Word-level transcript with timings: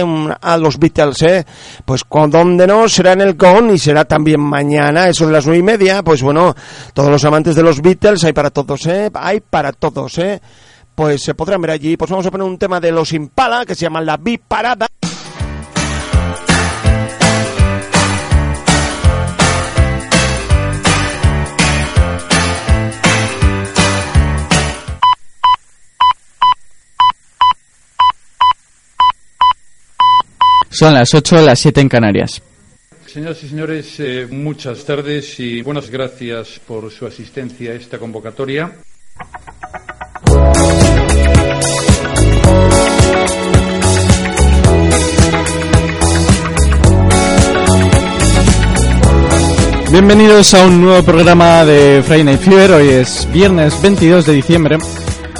a 0.00 0.56
los 0.56 0.78
Beatles, 0.78 1.22
¿eh? 1.22 1.44
Pues 1.84 2.02
donde 2.08 2.66
no 2.66 2.88
será 2.88 3.12
en 3.12 3.20
el 3.20 3.36
con 3.36 3.74
y 3.74 3.78
será 3.78 4.04
también 4.04 4.40
mañana, 4.40 5.08
eso 5.08 5.24
es 5.24 5.30
las 5.30 5.46
nueve 5.46 5.58
y 5.58 5.62
media. 5.62 6.02
Pues 6.02 6.22
bueno, 6.22 6.54
todos 6.94 7.10
los 7.10 7.24
amantes 7.24 7.54
de 7.54 7.62
los 7.62 7.80
Beatles 7.80 8.24
hay 8.24 8.32
para 8.32 8.50
todos, 8.50 8.86
¿eh? 8.86 9.10
Hay 9.14 9.40
para 9.40 9.72
todos, 9.72 10.18
¿eh? 10.18 10.40
Pues 10.94 11.22
se 11.22 11.34
podrán 11.34 11.60
ver 11.62 11.72
allí. 11.72 11.96
Pues 11.96 12.10
vamos 12.10 12.26
a 12.26 12.30
poner 12.30 12.46
un 12.46 12.58
tema 12.58 12.80
de 12.80 12.92
los 12.92 13.12
Impala 13.12 13.64
que 13.64 13.74
se 13.74 13.82
llama 13.82 14.00
La 14.00 14.16
Biparada. 14.16 14.86
Son 30.82 30.94
las 30.94 31.14
8, 31.14 31.42
las 31.42 31.60
7 31.60 31.80
en 31.80 31.88
Canarias. 31.88 32.42
Señoras 33.06 33.40
y 33.44 33.48
señores, 33.48 34.00
eh, 34.00 34.26
muchas 34.28 34.84
tardes 34.84 35.38
y 35.38 35.62
buenas 35.62 35.88
gracias 35.88 36.60
por 36.66 36.90
su 36.90 37.06
asistencia 37.06 37.70
a 37.70 37.74
esta 37.74 37.98
convocatoria. 38.00 38.72
Bienvenidos 49.92 50.52
a 50.54 50.66
un 50.66 50.80
nuevo 50.80 51.04
programa 51.04 51.64
de 51.64 52.02
Friday 52.02 52.24
Night 52.24 52.40
Fever. 52.40 52.72
Hoy 52.72 52.88
es 52.88 53.28
viernes 53.32 53.80
22 53.80 54.26
de 54.26 54.32
diciembre. 54.32 54.78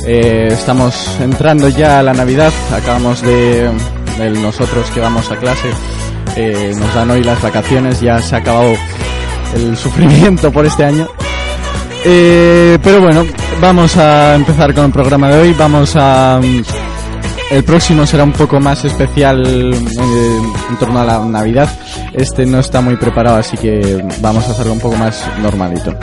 Eh, 0.06 0.50
estamos 0.52 1.18
entrando 1.20 1.68
ya 1.68 1.98
a 1.98 2.02
la 2.04 2.12
Navidad. 2.12 2.52
Acabamos 2.70 3.22
de, 3.22 3.68
de 4.18 4.30
nosotros 4.30 4.90
que 4.90 5.00
vamos 5.00 5.30
a 5.30 5.36
clase. 5.36 5.70
eh, 6.36 6.72
nos 6.76 6.94
dan 6.94 7.10
hoy 7.10 7.22
las 7.22 7.40
vacaciones. 7.42 8.00
Ya 8.00 8.20
se 8.22 8.34
ha 8.34 8.38
acabado 8.38 8.74
el 9.54 9.76
sufrimiento 9.84 10.50
por 10.52 10.66
este 10.66 10.84
año. 10.84 11.08
Eh, 12.04 12.78
pero 12.82 13.00
bueno, 13.00 13.24
vamos 13.60 13.96
a 13.96 14.34
empezar 14.34 14.74
con 14.74 14.86
el 14.86 14.92
programa 14.92 15.28
de 15.28 15.40
hoy. 15.40 15.54
Vamos 15.54 15.94
a. 15.96 16.40
mm, 16.42 16.62
El 17.52 17.64
próximo 17.64 18.06
será 18.06 18.24
un 18.24 18.32
poco 18.32 18.58
más 18.60 18.84
especial 18.84 19.44
eh, 19.74 20.40
en 20.70 20.76
torno 20.78 21.00
a 21.00 21.04
la 21.04 21.18
Navidad. 21.20 21.68
Este 22.14 22.46
no 22.46 22.58
está 22.60 22.80
muy 22.80 22.96
preparado, 22.96 23.36
así 23.36 23.56
que 23.56 24.02
vamos 24.20 24.48
a 24.48 24.52
hacerlo 24.52 24.72
un 24.72 24.80
poco 24.80 24.96
más 24.96 25.22
normalito. 25.40 25.94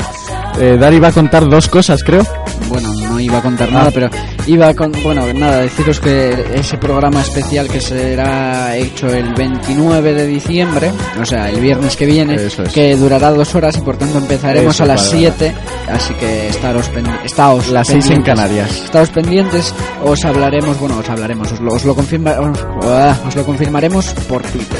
Eh, 0.59 0.77
Dari 0.79 0.99
va 0.99 1.07
a 1.09 1.11
contar 1.11 1.47
dos 1.49 1.67
cosas, 1.67 2.03
creo. 2.03 2.23
Bueno, 2.67 2.89
no 3.19 3.25
iba 3.25 3.39
a 3.39 3.41
contar 3.41 3.69
nada, 3.71 3.91
pero 3.91 4.09
iba 4.47 4.73
con, 4.73 4.91
bueno, 5.03 5.25
nada, 5.33 5.59
deciros 5.61 5.99
que 5.99 6.45
ese 6.53 6.77
programa 6.77 7.19
especial 7.21 7.67
que 7.67 7.81
será 7.81 8.75
hecho 8.77 9.07
el 9.13 9.33
29 9.33 10.13
de 10.13 10.25
diciembre, 10.27 10.91
o 11.21 11.25
sea, 11.25 11.49
el 11.49 11.59
viernes 11.59 11.97
que 11.97 12.05
viene, 12.05 12.35
es. 12.35 12.55
que 12.73 12.95
durará 12.95 13.31
dos 13.31 13.53
horas 13.55 13.75
y 13.77 13.81
por 13.81 13.97
tanto 13.97 14.19
empezaremos 14.19 14.73
Eso, 14.73 14.83
a 14.83 14.87
las 14.87 15.11
vale, 15.11 15.29
vale. 15.29 15.33
7, 15.37 15.55
así 15.91 16.13
que 16.13 16.47
estaros, 16.47 16.87
pen- 16.89 17.05
estaos 17.25 17.67
Las 17.69 17.87
seis 17.87 18.05
en 18.05 18.23
pendientes. 18.23 18.35
Canarias. 18.35 18.83
Estaos 18.85 19.09
pendientes, 19.09 19.73
os 20.03 20.23
hablaremos, 20.25 20.79
bueno, 20.79 20.97
os 20.99 21.09
hablaremos, 21.09 21.51
os 21.51 21.59
lo, 21.59 21.73
os 21.73 21.83
lo, 21.83 21.93
confirma- 21.95 22.35
ah, 22.83 23.17
os 23.27 23.35
lo 23.35 23.45
confirmaremos 23.45 24.13
por 24.29 24.41
Twitter. 24.43 24.77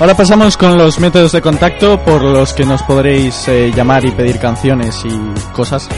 Ahora 0.00 0.16
pasamos 0.16 0.56
con 0.56 0.78
los 0.78 0.98
métodos 0.98 1.32
de 1.32 1.42
contacto 1.42 1.98
por 2.00 2.22
los 2.22 2.54
que 2.54 2.64
nos 2.64 2.82
podréis 2.82 3.46
eh, 3.48 3.70
llamar 3.76 4.04
y 4.06 4.10
pedir 4.10 4.38
canciones 4.38 4.96
y 5.04 5.52
cosas. 5.52 5.88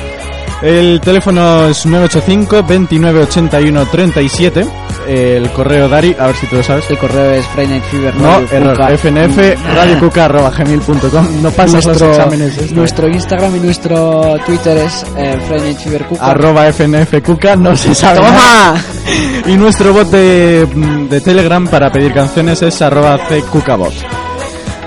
El 0.61 1.00
teléfono 1.00 1.67
es 1.69 1.86
985 1.86 2.62
29 2.64 3.20
81 3.23 3.86
37. 3.86 4.67
El 5.08 5.50
correo 5.50 5.89
Dari, 5.89 6.14
a 6.19 6.27
ver 6.27 6.36
si 6.36 6.47
tú 6.47 6.56
lo 6.56 6.62
sabes. 6.62 6.89
El 6.91 6.98
correo 6.98 7.33
es 7.33 7.47
Friday 7.47 7.69
Night 7.78 7.84
Fever 7.91 8.14
No, 8.17 8.28
Radio 8.34 8.48
error. 8.53 8.77
Cuca. 8.77 8.91
FNF 8.92 9.39
radiocuca.gmail.com. 9.75 11.42
No 11.42 11.50
pasas 11.50 11.75
los 11.75 11.86
nuestro, 11.86 12.11
exámenes. 12.11 12.53
estos. 12.58 12.73
nuestro 12.73 13.08
Instagram 13.08 13.56
y 13.56 13.61
nuestro 13.61 14.36
Twitter 14.47 14.78
es 14.78 15.05
eh, 15.17 15.36
Friday 15.48 15.64
Night 15.73 15.79
Fever 15.79 16.05
Cuca. 16.07 16.27
Arroba 16.27 16.68
FNF 16.68 17.20
Cuca, 17.24 17.57
no 17.57 17.77
se 17.77 17.95
sabe. 17.95 18.20
nada. 18.20 18.74
Y 19.46 19.57
nuestro 19.57 19.92
bot 19.92 20.08
de, 20.11 20.67
de 21.11 21.20
Telegram 21.20 21.67
para 21.67 21.90
pedir 21.90 22.13
canciones 22.14 22.63
es 22.63 22.80
arroba 22.83 23.18
CCucabot. 23.29 23.92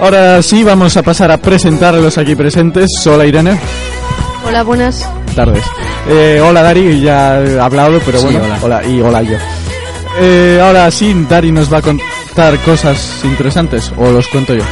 Ahora 0.01 0.41
sí, 0.41 0.63
vamos 0.63 0.95
a 0.97 1.03
pasar 1.03 1.31
a 1.31 1.37
presentar 1.37 1.93
a 1.95 1.97
los 1.99 2.17
aquí 2.17 2.35
presentes. 2.35 2.89
Hola 3.05 3.25
Irene. 3.25 3.59
Hola, 4.45 4.63
buenas. 4.63 5.07
Tardes. 5.35 5.63
Eh, 6.07 6.41
hola 6.43 6.61
Dari, 6.63 7.01
ya 7.01 7.41
he 7.41 7.59
hablado, 7.59 7.99
pero 8.05 8.19
Sí, 8.19 8.25
bueno. 8.27 8.39
hola. 8.61 8.85
y 8.85 9.01
hola 9.01 9.21
yo. 9.21 9.37
Eh, 10.19 10.61
ahora 10.63 10.89
sí, 10.91 11.13
Dari 11.27 11.51
nos 11.51 11.71
va 11.73 11.79
a 11.79 11.81
contar 11.81 12.57
cosas 12.59 13.19
interesantes. 13.23 13.91
¿O 13.97 14.11
los 14.11 14.27
cuento 14.27 14.53
yo? 14.53 14.63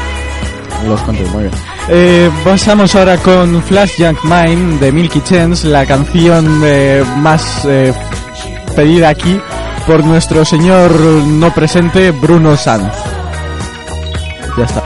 Los 0.88 1.02
cuento 1.02 1.24
yo, 1.24 1.30
muy 1.30 1.44
bien. 1.44 1.53
Eh, 1.90 2.30
pasamos 2.46 2.96
ahora 2.96 3.18
con 3.18 3.62
Flash 3.64 3.98
Young 3.98 4.18
Mine 4.24 4.78
de 4.80 4.92
Milky 4.92 5.22
Chance, 5.22 5.68
la 5.68 5.86
canción 5.86 6.62
eh, 6.64 7.03
más 7.18 7.66
eh, 8.73 8.75
pedida 8.75 9.09
aquí 9.09 9.39
por 9.85 10.03
nuestro 10.03 10.45
señor 10.45 10.91
no 11.28 11.53
presente 11.53 12.11
Bruno 12.11 12.57
Sanz. 12.57 12.94
Ya 14.57 14.66
está. 14.66 14.84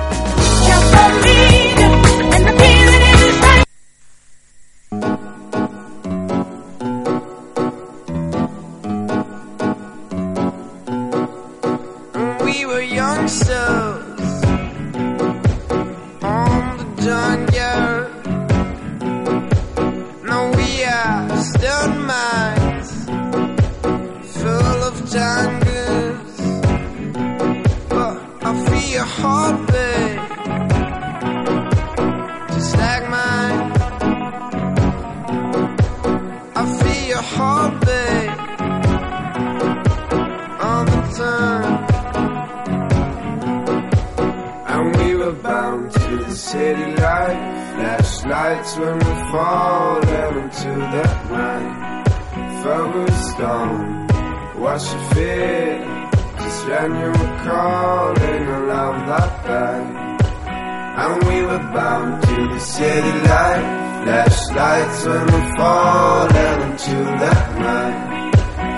And 60.99 61.23
we 61.27 61.43
were 61.43 61.65
bound 61.77 62.23
to 62.23 62.35
the 62.53 62.59
city 62.59 63.11
light. 63.29 64.01
Flashlights 64.03 65.05
when 65.05 65.25
we 65.27 65.41
fall 65.55 66.27
down 66.29 66.71
into 66.71 66.95
the 67.21 67.33
night. 67.59 68.33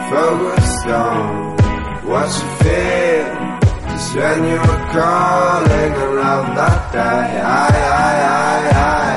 Focused 0.09 0.87
on 0.87 1.55
what 2.09 2.27
you 2.39 2.49
feel. 2.63 3.29
Just 3.89 4.15
when 4.15 4.43
you 4.51 4.59
were 4.67 4.83
calling, 4.91 5.93
I 5.93 6.07
love 6.21 6.47
that 6.57 6.91
day. 6.91 7.41
I, 7.41 7.67
I, 7.69 8.15
I, 8.35 9.05
I. 9.05 9.08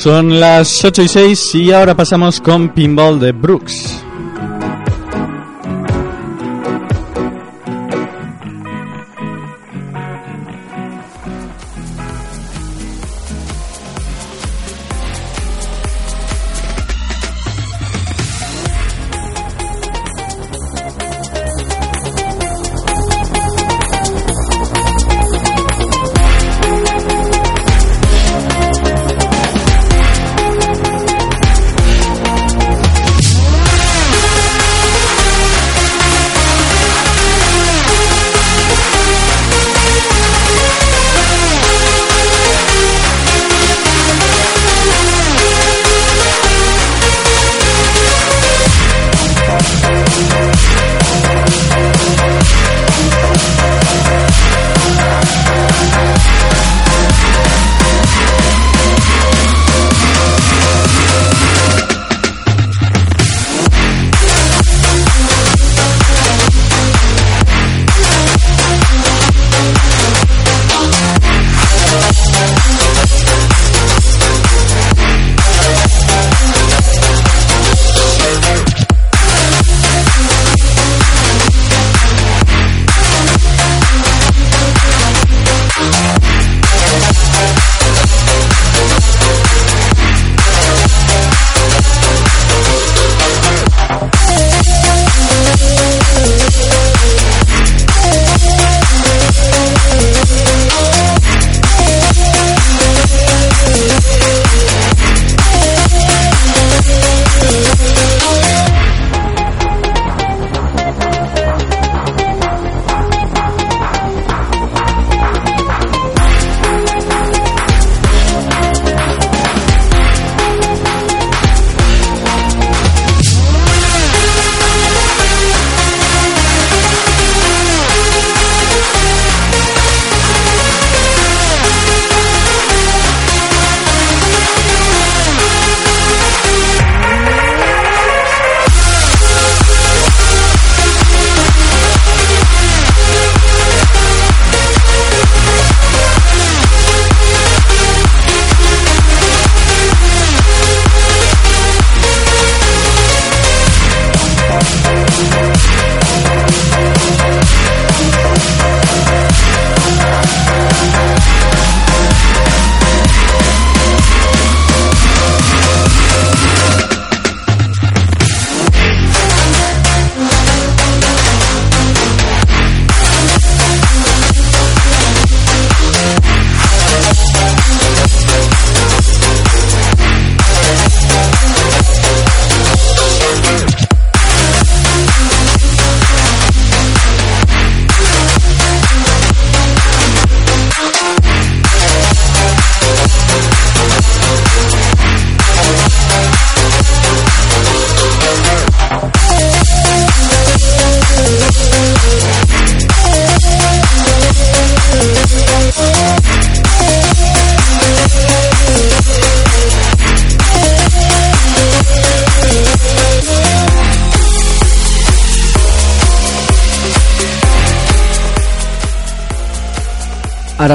Son 0.00 0.40
las 0.40 0.82
8 0.82 1.02
y 1.02 1.08
6 1.08 1.54
y 1.56 1.72
ahora 1.72 1.94
pasamos 1.94 2.40
con 2.40 2.70
Pinball 2.70 3.20
de 3.20 3.32
Brooks. 3.32 3.99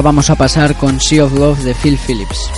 vamos 0.05 0.29
a 0.29 0.35
pasar 0.35 0.77
con 0.77 1.01
Sea 1.01 1.25
of 1.25 1.33
Love 1.33 1.63
de 1.63 1.73
Phil 1.73 1.97
Phillips. 1.97 2.54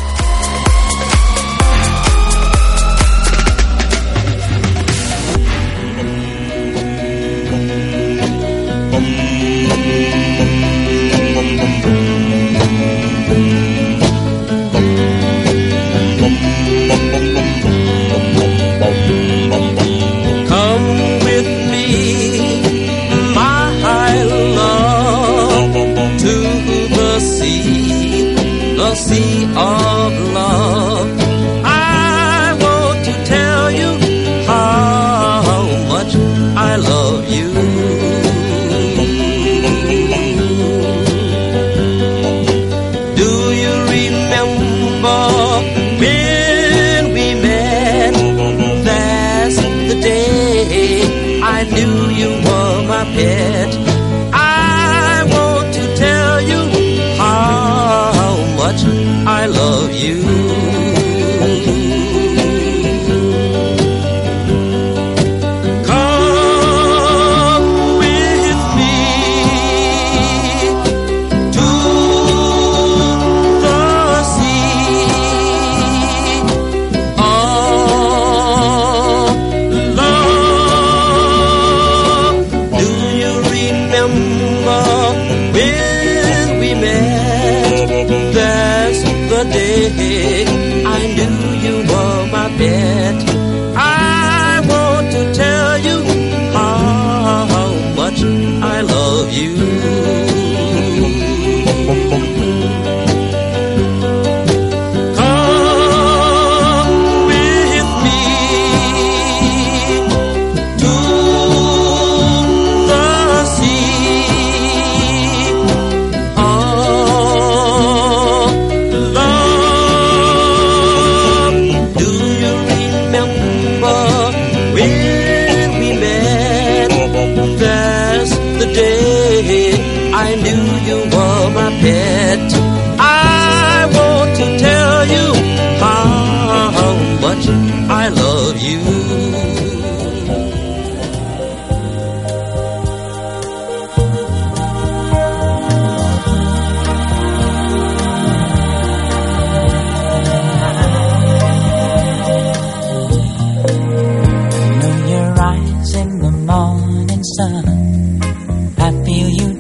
remember 43.98 45.37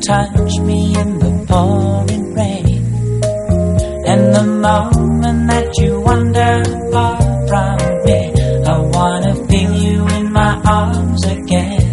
touch 0.07 0.59
me 0.61 0.95
in 0.97 1.19
the 1.19 1.31
pouring 1.49 2.33
rain. 2.33 2.81
And 4.07 4.33
the 4.33 4.45
moment 4.67 5.49
that 5.51 5.67
you 5.81 5.99
wander 5.99 6.63
far 6.93 7.19
from 7.49 7.75
me, 8.05 8.21
I 8.73 8.77
wanna 8.95 9.35
feel 9.49 9.73
you 9.85 10.07
in 10.17 10.31
my 10.31 10.53
arms 10.65 11.25
again. 11.25 11.83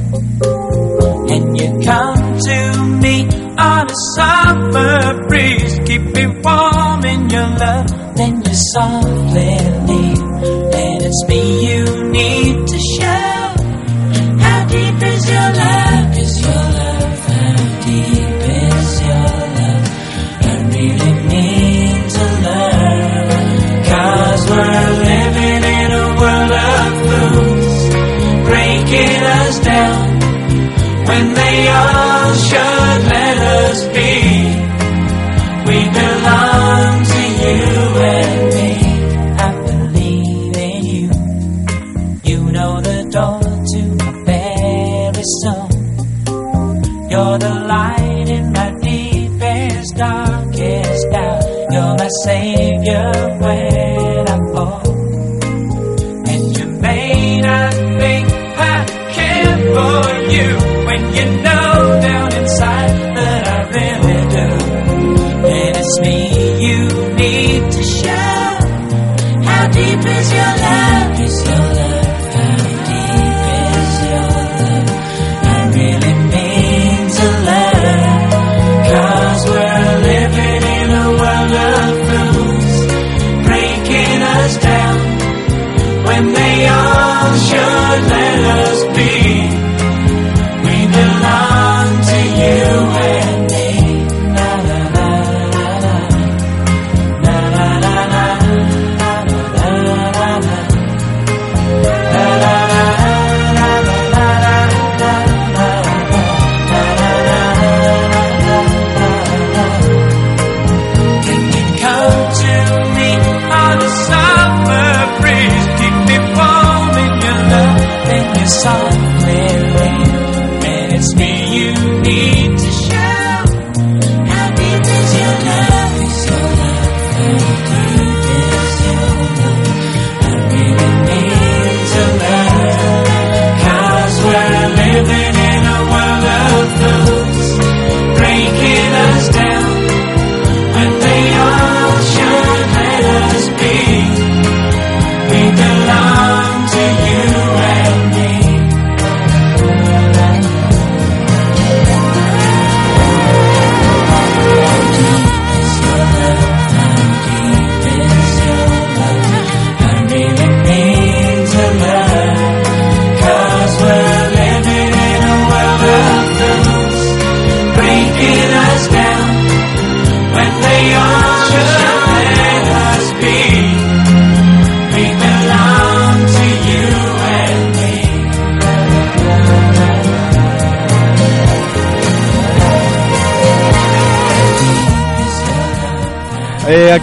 And 1.34 1.58
you 1.58 1.70
come 1.82 2.38
to 2.38 2.58
me 3.02 3.26
on 3.58 3.86
a 3.90 3.98
summer 4.14 5.26
breeze, 5.26 5.80
keep 5.84 6.04
me 6.14 6.26
warm 6.44 7.04
in 7.04 7.28
your 7.30 7.50
love, 7.62 7.88
then 8.14 8.42
you 8.46 8.54
softly. 8.74 9.73
Yeah. 31.54 32.03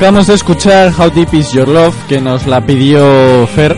Acabamos 0.02 0.26
de 0.26 0.34
escuchar 0.34 0.92
How 0.98 1.12
Deep 1.12 1.32
Is 1.36 1.52
Your 1.54 1.68
Love, 1.68 1.96
que 2.08 2.20
nos 2.20 2.48
la 2.48 2.66
pidió 2.66 3.46
Fer. 3.46 3.78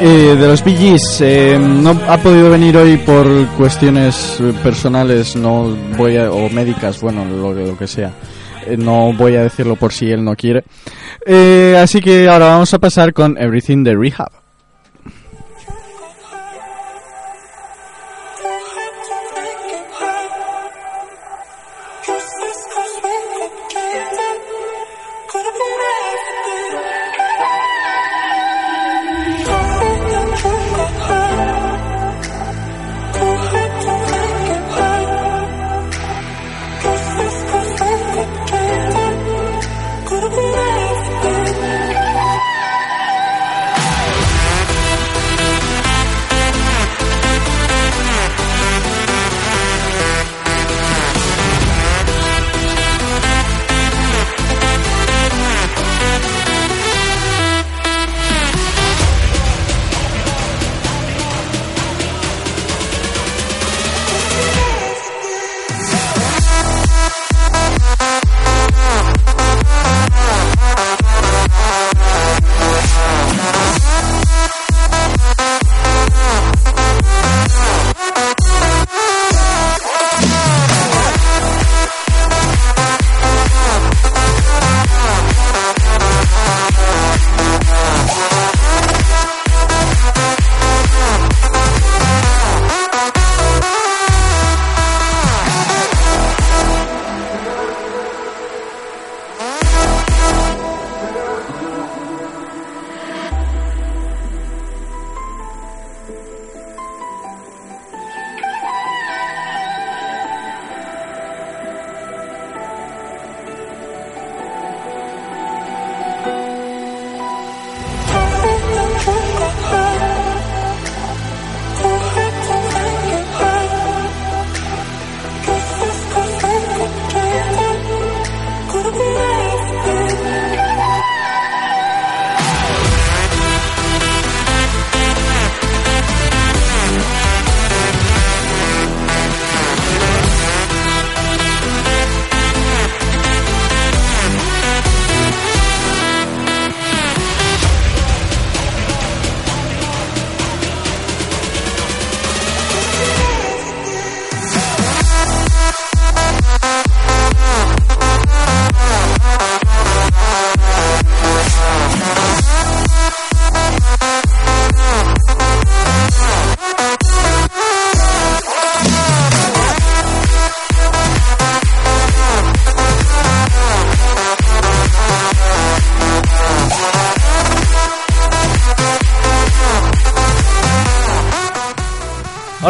Eh, 0.00 0.36
de 0.38 0.46
los 0.46 0.62
Gees, 0.62 1.20
eh, 1.22 1.58
no 1.60 1.90
ha 2.08 2.16
podido 2.18 2.50
venir 2.50 2.76
hoy 2.76 2.96
por 2.98 3.26
cuestiones 3.56 4.38
personales 4.62 5.34
no 5.34 5.76
voy 5.98 6.16
a- 6.18 6.30
o 6.30 6.48
médicas, 6.50 7.00
bueno, 7.00 7.24
lo, 7.24 7.52
lo 7.52 7.76
que 7.76 7.88
sea. 7.88 8.12
Eh, 8.64 8.76
no 8.76 9.12
voy 9.12 9.34
a 9.34 9.42
decirlo 9.42 9.74
por 9.74 9.92
si 9.92 10.10
él 10.12 10.22
no 10.24 10.36
quiere. 10.36 10.62
Eh, 11.26 11.76
así 11.82 12.00
que 12.00 12.28
ahora 12.28 12.46
vamos 12.46 12.72
a 12.72 12.78
pasar 12.78 13.12
con 13.12 13.36
Everything 13.36 13.82
de 13.82 13.96
Rehab. 13.96 14.39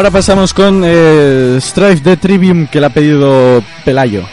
Ahora 0.01 0.09
pasamos 0.13 0.51
con 0.51 0.81
eh, 0.83 1.59
Strife 1.61 2.01
de 2.01 2.17
Trivium 2.17 2.65
que 2.65 2.79
le 2.79 2.87
ha 2.87 2.89
pedido 2.89 3.61
Pelayo. 3.85 4.23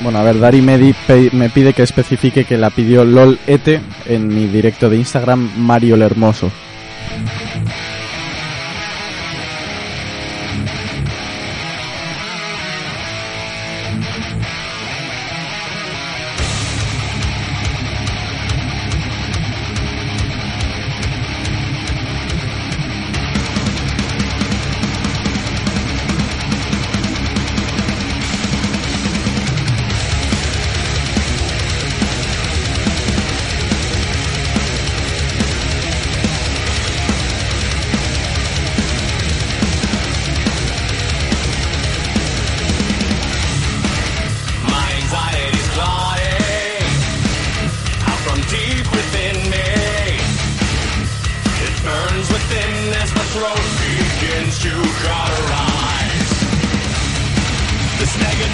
Bueno, 0.00 0.20
a 0.20 0.22
ver, 0.22 0.38
Dari 0.40 0.62
me, 0.62 0.78
di- 0.78 0.94
pe- 1.06 1.28
me 1.34 1.50
pide 1.50 1.74
que 1.74 1.82
especifique 1.82 2.46
que 2.46 2.56
la 2.56 2.70
pidió 2.70 3.04
LOL 3.04 3.38
Ete 3.46 3.78
en 4.06 4.28
mi 4.28 4.46
directo 4.46 4.88
de 4.88 4.96
Instagram, 4.96 5.50
Mario 5.58 5.96
el 5.96 6.00
Hermoso. 6.00 6.50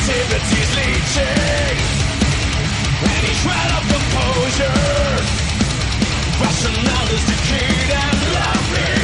activities 0.09 0.71
leeching 0.77 1.79
Any 3.15 3.33
shred 3.43 3.71
of 3.77 3.83
composure 3.91 5.17
Rationale 6.41 7.11
is 7.17 7.25
the 7.27 7.37
and 7.91 8.96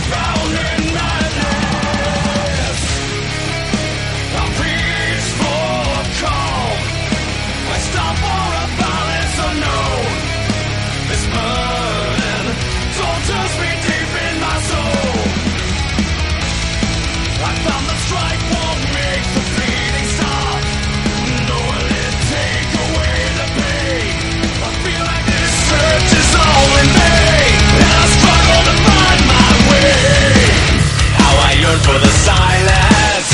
Yearn 31.72 31.80
for 31.84 31.98
the 31.98 32.08
silence. 32.08 33.32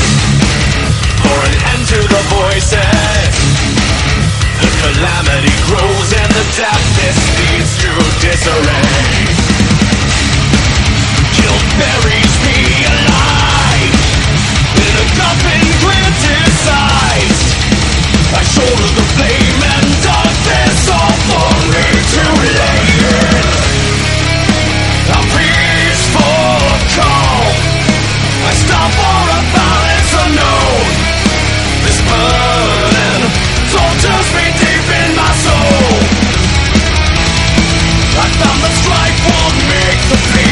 For 1.27 1.39
an 1.43 1.55
end 1.75 1.85
to 1.89 1.99
the 2.07 2.23
voices. 2.31 3.35
The 4.63 4.71
calamity 4.79 5.55
grows 5.67 6.13
and 6.13 6.31
the 6.31 6.47
darkness 6.55 7.19
leads 7.35 7.73
to 7.83 7.91
disarray. 8.23 9.38
The 40.09 40.17
bleeding 40.17 40.48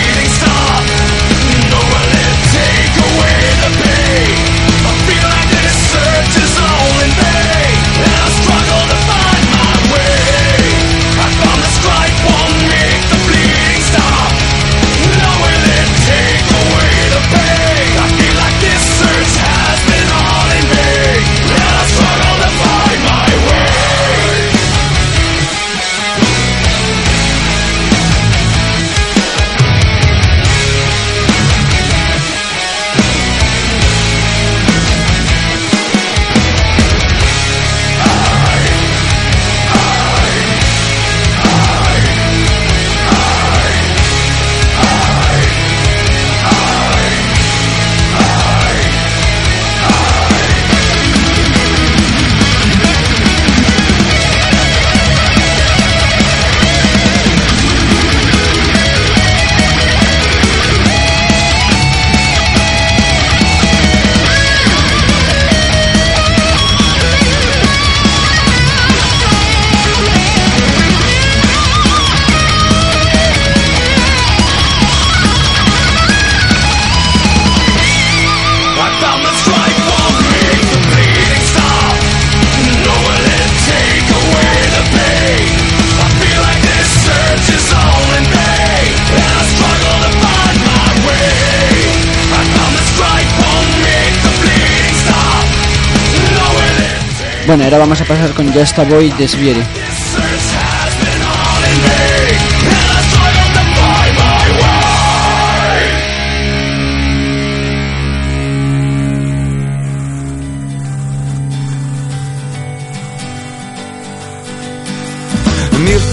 Bueno, 97.57 97.69
ahora 97.69 97.79
vamos 97.79 97.99
a 98.03 98.05
pasar 98.05 98.35
con 98.35 98.53
Just 98.53 98.79
a 98.79 98.85
Boy 98.85 99.11
de. 99.13 99.65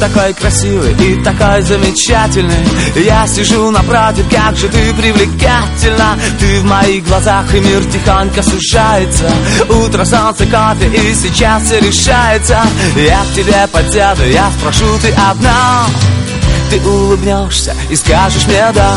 Такой 0.10 0.34
красивый 0.34 0.92
и 0.96 1.24
такой 1.24 1.62
замечательный. 1.62 2.68
Я 2.96 3.26
сижу 3.26 3.72
напротив, 3.72 4.26
как 4.30 4.58
же 4.58 4.68
ты 4.68 4.94
привлекательна. 4.94 6.20
Ты 6.40 6.60
в 6.60 6.66
моих 6.66 7.06
глазах 7.06 7.46
и 7.56 7.60
мир 7.62 7.82
тихонько 7.86 8.44
сужается. 8.44 9.32
Утро, 9.70 10.04
солнце, 10.04 10.46
кофе 10.46 10.88
и 10.94 11.16
сейчас 11.16 11.64
все 11.64 11.80
решается. 11.80 12.62
Я 12.98 13.22
к 13.22 13.34
тебе 13.34 13.66
подсяду, 13.72 14.26
я 14.26 14.52
спрошу, 14.60 14.86
ты 15.02 15.10
одна? 15.12 15.86
Ты 16.70 16.82
улыбнешься 16.82 17.74
и 17.90 17.96
скажешь 17.96 18.46
мне 18.48 18.72
да 18.74 18.96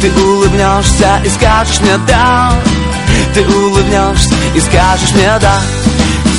Ты 0.00 0.10
улыбнешься 0.20 1.20
и 1.24 1.28
скажешь 1.28 1.80
мне 1.80 1.96
да 2.08 2.52
Ты 3.34 3.42
улыбнешься 3.42 4.34
и 4.54 4.60
скажешь 4.60 5.12
мне 5.12 5.38
да 5.40 5.60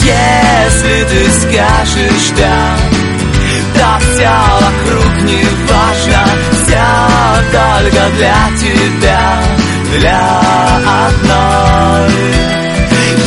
Если 0.02 1.04
ты 1.06 1.32
скажешь 1.32 2.32
да 2.38 2.93
да 3.84 4.00
все 4.00 4.30
вокруг 4.64 5.22
не 5.24 5.44
важно. 5.68 6.26
Все 6.64 6.86
только 7.52 8.04
для 8.18 8.42
тебя 8.58 9.44
Для 9.98 10.42
одной. 11.06 12.12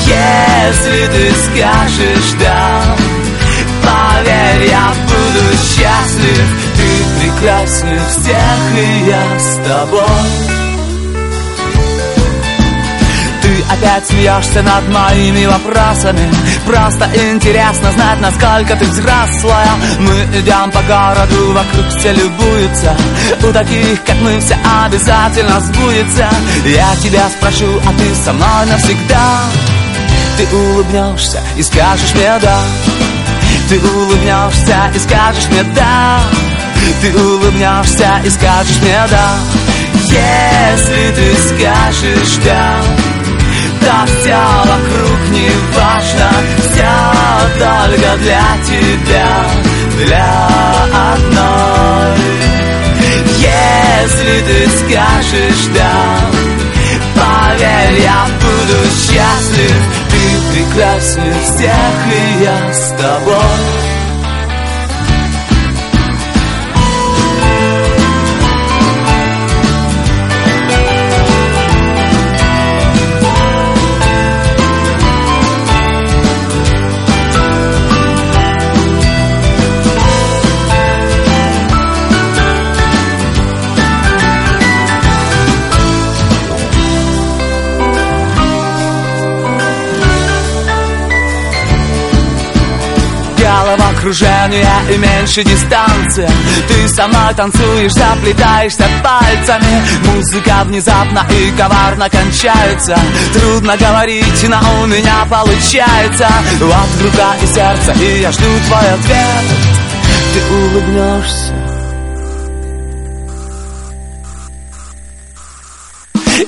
Если 0.06 1.06
ты 1.08 1.34
скажешь 1.44 2.32
да 2.40 2.82
Поверь, 3.82 4.70
я 4.70 4.92
буду 5.06 5.56
счастлив. 5.58 6.46
Ты 6.76 7.20
прекраснее 7.20 8.00
всех, 8.08 8.58
и 8.76 9.08
я 9.08 9.38
с 9.38 9.68
тобой 9.68 10.65
опять 13.78 14.06
смеешься 14.06 14.62
над 14.62 14.88
моими 14.88 15.46
вопросами. 15.46 16.30
Просто 16.66 17.08
интересно 17.30 17.92
знать, 17.92 18.20
насколько 18.20 18.76
ты 18.76 18.84
взрослая. 18.86 19.70
Мы 19.98 20.38
идем 20.38 20.70
по 20.70 20.82
городу, 20.82 21.52
вокруг 21.52 21.88
все 21.98 22.12
любуются. 22.12 22.96
У 23.42 23.52
таких, 23.52 24.02
как 24.04 24.16
мы, 24.22 24.40
все 24.40 24.56
обязательно 24.84 25.60
сбудется. 25.60 26.28
Я 26.64 26.96
тебя 27.02 27.28
спрошу, 27.28 27.66
а 27.86 27.92
ты 27.98 28.14
со 28.24 28.32
мной 28.32 28.66
навсегда? 28.66 29.40
Ты 30.36 30.56
улыбнешься 30.56 31.40
и 31.56 31.62
скажешь 31.62 32.14
мне 32.14 32.30
да 32.42 32.58
Ты 33.70 33.80
улыбнешься 33.80 34.90
и 34.94 34.98
скажешь 34.98 35.48
мне 35.48 35.62
да 35.74 36.20
Ты 37.00 37.16
улыбнешься 37.18 38.20
и 38.22 38.28
скажешь 38.28 38.82
мне 38.82 39.00
да 39.10 39.38
Если 39.94 41.14
ты 41.14 41.34
скажешь 41.48 42.36
да 42.44 42.82
да 43.86 44.04
все 44.04 44.36
вокруг 44.64 45.28
не 45.30 45.48
важно 45.76 46.30
Все 46.58 46.92
только 47.58 48.16
для 48.18 48.46
тебя 48.64 49.46
Для 50.04 50.48
одной. 51.12 52.18
Если 53.38 54.40
ты 54.46 54.68
скажешь 54.78 55.66
да 55.74 56.36
Поверь, 57.14 58.00
я 58.02 58.26
буду 58.40 58.84
счастлив. 58.90 59.82
Ты 60.10 60.52
прекраснее 60.52 61.34
всех, 61.42 61.96
и 62.12 62.44
я 62.44 62.72
с 62.72 62.90
тобой 62.90 63.95
головокружение 94.06 94.68
и 94.92 94.98
меньше 94.98 95.42
дистанция 95.42 96.30
Ты 96.68 97.06
мной 97.08 97.34
танцуешь, 97.34 97.92
заплетаешься 97.92 98.86
пальцами. 99.02 99.84
Музыка 100.06 100.62
внезапно 100.64 101.26
и 101.30 101.50
коварно 101.56 102.08
кончается. 102.08 102.96
Трудно 103.34 103.76
говорить, 103.76 104.48
но 104.48 104.60
у 104.82 104.86
меня 104.86 105.26
получается. 105.28 106.28
Вот 106.60 107.02
рука 107.02 107.34
и 107.42 107.46
сердце, 107.46 107.92
и 108.00 108.20
я 108.20 108.32
жду 108.32 108.44
твой 108.66 108.90
ответ. 108.90 109.44
Ты 110.34 110.54
улыбнешься. 110.54 111.52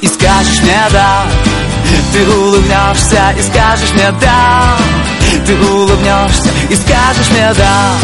И 0.01 0.07
скажешь 0.07 0.61
мне 0.63 0.83
да 0.93 1.27
Ты 2.13 2.31
улыбнешься 2.31 3.35
и 3.39 3.43
скажешь 3.43 3.93
мне 3.95 4.13
да 4.21 4.79
Ты 5.47 5.55
улыбнешься 5.55 6.51
и 6.69 6.75
скажешь 6.75 7.31
мне 7.31 7.53
да 7.57 7.95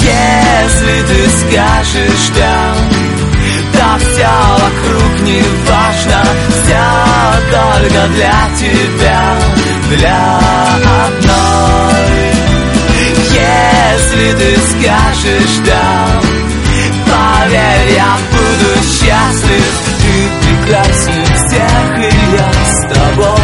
Если 0.00 1.02
ты 1.06 1.30
скажешь 1.30 2.28
да 2.36 2.74
Да 3.74 3.98
все 3.98 4.28
вокруг 4.62 5.20
не 5.22 5.42
важно. 5.68 6.22
Все 6.50 6.84
только 7.50 8.08
для 8.08 8.50
тебя 8.58 9.36
Для 9.90 10.40
одной. 11.06 11.82
Если 13.30 14.32
ты 14.32 14.56
скажешь 14.60 15.58
да 15.66 16.32
Поверь, 17.06 17.94
я 17.94 18.16
буду 18.30 18.82
счастлив. 18.84 19.66
Ты 20.00 20.14
прекраснее 20.46 21.24
всех, 21.26 21.98
и 21.98 22.36
я 22.36 22.52
с 22.64 22.94
тобой 22.94 23.41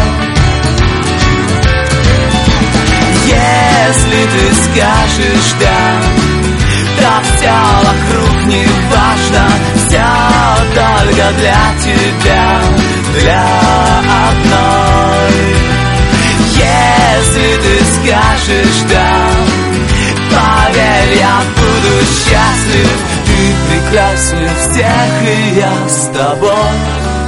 Если 3.89 4.05
ты 4.05 4.53
скажешь 4.53 5.53
да 5.59 6.01
Да 7.01 7.21
все 7.23 7.55
вокруг 7.87 8.45
не 8.45 8.67
важно 8.91 9.49
Все 9.77 10.05
только 10.75 11.31
для 11.39 11.63
тебя 11.81 12.61
Для 13.19 13.45
одной. 14.29 15.39
Если 16.55 17.49
ты 17.63 17.83
скажешь 17.95 18.81
да 18.91 19.09
Поверь, 20.29 21.17
я 21.17 21.41
буду 21.57 22.05
счастлив 22.05 22.91
Ты 23.25 23.39
прекраснее 23.71 24.51
всех, 24.69 25.11
и 25.23 25.55
я 25.57 25.89
с 25.89 26.15
тобой 26.15 27.18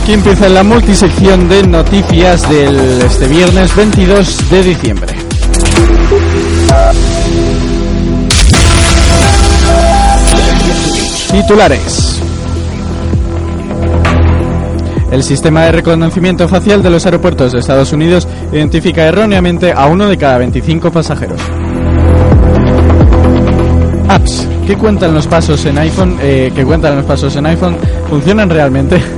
Aquí 0.00 0.12
empieza 0.12 0.48
la 0.48 0.62
multisección 0.62 1.48
de 1.48 1.66
noticias 1.66 2.48
del 2.48 3.02
este 3.02 3.26
viernes 3.26 3.74
22 3.74 4.48
de 4.48 4.62
diciembre. 4.62 5.12
Titulares. 11.32 12.22
El 15.10 15.24
sistema 15.24 15.62
de 15.64 15.72
reconocimiento 15.72 16.48
facial 16.48 16.80
de 16.80 16.90
los 16.90 17.04
aeropuertos 17.04 17.50
de 17.50 17.58
Estados 17.58 17.92
Unidos 17.92 18.28
identifica 18.52 19.04
erróneamente 19.04 19.72
a 19.72 19.86
uno 19.86 20.06
de 20.06 20.16
cada 20.16 20.38
25 20.38 20.92
pasajeros. 20.92 21.40
Apps 24.08 24.46
que 24.64 24.76
cuentan 24.76 25.12
los 25.12 25.26
pasos 25.26 25.66
en 25.66 25.76
iPhone, 25.76 26.16
eh, 26.22 26.52
cuentan 26.64 26.94
los 26.94 27.04
pasos 27.04 27.34
en 27.34 27.46
iPhone, 27.46 27.76
funcionan 28.08 28.48
realmente. 28.48 29.17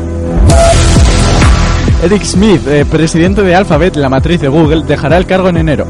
Eric 2.02 2.22
Smith, 2.24 2.66
eh, 2.66 2.86
presidente 2.90 3.42
de 3.42 3.54
Alphabet, 3.54 3.94
la 3.96 4.08
matriz 4.08 4.40
de 4.40 4.48
Google, 4.48 4.84
dejará 4.84 5.18
el 5.18 5.26
cargo 5.26 5.50
en 5.50 5.58
enero. 5.58 5.86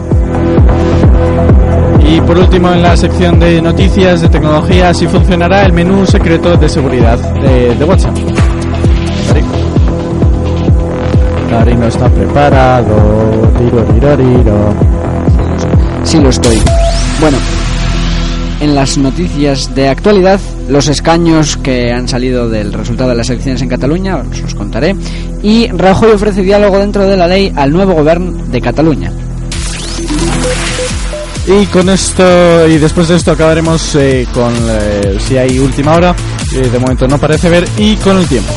Y 2.05 2.20
por 2.23 2.37
último, 2.37 2.73
en 2.73 2.83
la 2.83 2.96
sección 2.96 3.38
de 3.38 3.62
noticias 3.62 4.20
de 4.20 4.29
tecnología, 4.29 4.88
así 4.88 5.07
funcionará 5.07 5.64
el 5.64 5.73
menú 5.73 6.05
secreto 6.07 6.57
de 6.57 6.68
seguridad 6.68 7.16
de, 7.40 7.77
de 7.77 7.85
WhatsApp. 7.85 8.16
Cari 11.49 11.75
no 11.75 11.87
está 11.87 12.09
preparado. 12.09 12.94
Tiro, 13.59 13.83
tiro, 13.85 14.16
tiro. 14.16 14.75
Sí 16.05 16.18
lo 16.20 16.31
estoy. 16.31 16.59
Bueno, 17.20 17.38
en 18.61 18.75
las 18.75 18.99
noticias 18.99 19.75
de 19.75 19.88
actualidad, 19.88 20.38
los 20.68 20.88
escaños 20.88 21.57
que 21.57 21.92
han 21.92 22.09
salido 22.09 22.49
del 22.49 22.73
resultado 22.73 23.11
de 23.11 23.16
las 23.16 23.31
elecciones 23.31 23.62
en 23.62 23.68
Cataluña, 23.68 24.16
os 24.16 24.40
los 24.40 24.55
contaré, 24.55 24.94
y 25.42 25.68
Rajoy 25.68 26.12
ofrece 26.12 26.42
diálogo 26.42 26.79
dentro 26.79 27.07
de 27.07 27.16
la 27.16 27.26
ley 27.26 27.53
al 27.57 27.72
nuevo 27.72 27.94
gobierno 27.94 28.33
de 28.46 28.61
Cataluña. 28.61 29.12
Y 31.46 31.66
con 31.66 31.88
esto, 31.88 32.68
y 32.68 32.79
después 32.79 33.09
de 33.09 33.16
esto 33.16 33.33
acabaremos 33.33 33.94
eh, 33.96 34.26
con 34.33 34.53
eh, 34.68 35.18
si 35.18 35.37
hay 35.37 35.59
última 35.59 35.94
hora, 35.94 36.14
eh, 36.55 36.68
de 36.68 36.79
momento 36.79 37.09
no 37.09 37.18
parece 37.18 37.48
ver, 37.48 37.66
y 37.79 37.96
con 37.96 38.18
el 38.18 38.29
tiempo. 38.29 38.53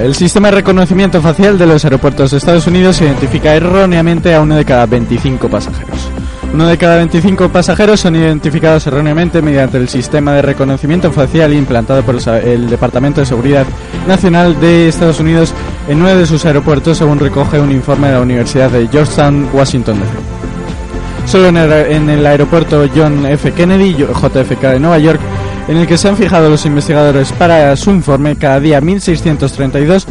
El 0.00 0.14
sistema 0.14 0.48
de 0.48 0.56
reconocimiento 0.56 1.20
facial 1.20 1.58
de 1.58 1.66
los 1.66 1.84
aeropuertos 1.84 2.30
de 2.30 2.38
Estados 2.38 2.66
Unidos 2.66 3.00
identifica 3.00 3.54
erróneamente 3.54 4.32
a 4.34 4.40
uno 4.40 4.54
de 4.54 4.64
cada 4.64 4.86
25 4.86 5.48
pasajeros. 5.48 6.08
Uno 6.54 6.66
de 6.66 6.78
cada 6.78 6.96
25 6.96 7.48
pasajeros 7.50 8.00
son 8.00 8.16
identificados 8.16 8.86
erróneamente 8.86 9.42
mediante 9.42 9.76
el 9.76 9.88
sistema 9.88 10.32
de 10.32 10.42
reconocimiento 10.42 11.12
facial 11.12 11.52
implantado 11.52 12.02
por 12.02 12.16
el 12.44 12.70
Departamento 12.70 13.20
de 13.20 13.26
Seguridad 13.26 13.66
Nacional 14.06 14.58
de 14.60 14.88
Estados 14.88 15.20
Unidos 15.20 15.52
en 15.88 15.98
nueve 15.98 16.20
de 16.20 16.26
sus 16.26 16.46
aeropuertos, 16.46 16.96
según 16.96 17.18
recoge 17.18 17.60
un 17.60 17.72
informe 17.72 18.06
de 18.06 18.14
la 18.14 18.20
Universidad 18.20 18.70
de 18.70 18.88
Georgetown, 18.88 19.48
Washington 19.52 19.98
DC. 19.98 21.30
Solo 21.30 21.48
en 21.48 22.08
el 22.08 22.24
aeropuerto 22.24 22.86
John 22.94 23.26
F. 23.26 23.52
Kennedy, 23.52 23.94
JFK 23.94 24.62
de 24.62 24.80
Nueva 24.80 24.98
York, 24.98 25.20
en 25.68 25.76
el 25.76 25.86
que 25.86 25.98
se 25.98 26.08
han 26.08 26.16
fijado 26.16 26.48
los 26.48 26.64
investigadores 26.66 27.30
para 27.32 27.76
su 27.76 27.90
informe, 27.90 28.36
cada 28.36 28.58
día 28.58 28.80
1.632 28.80 30.06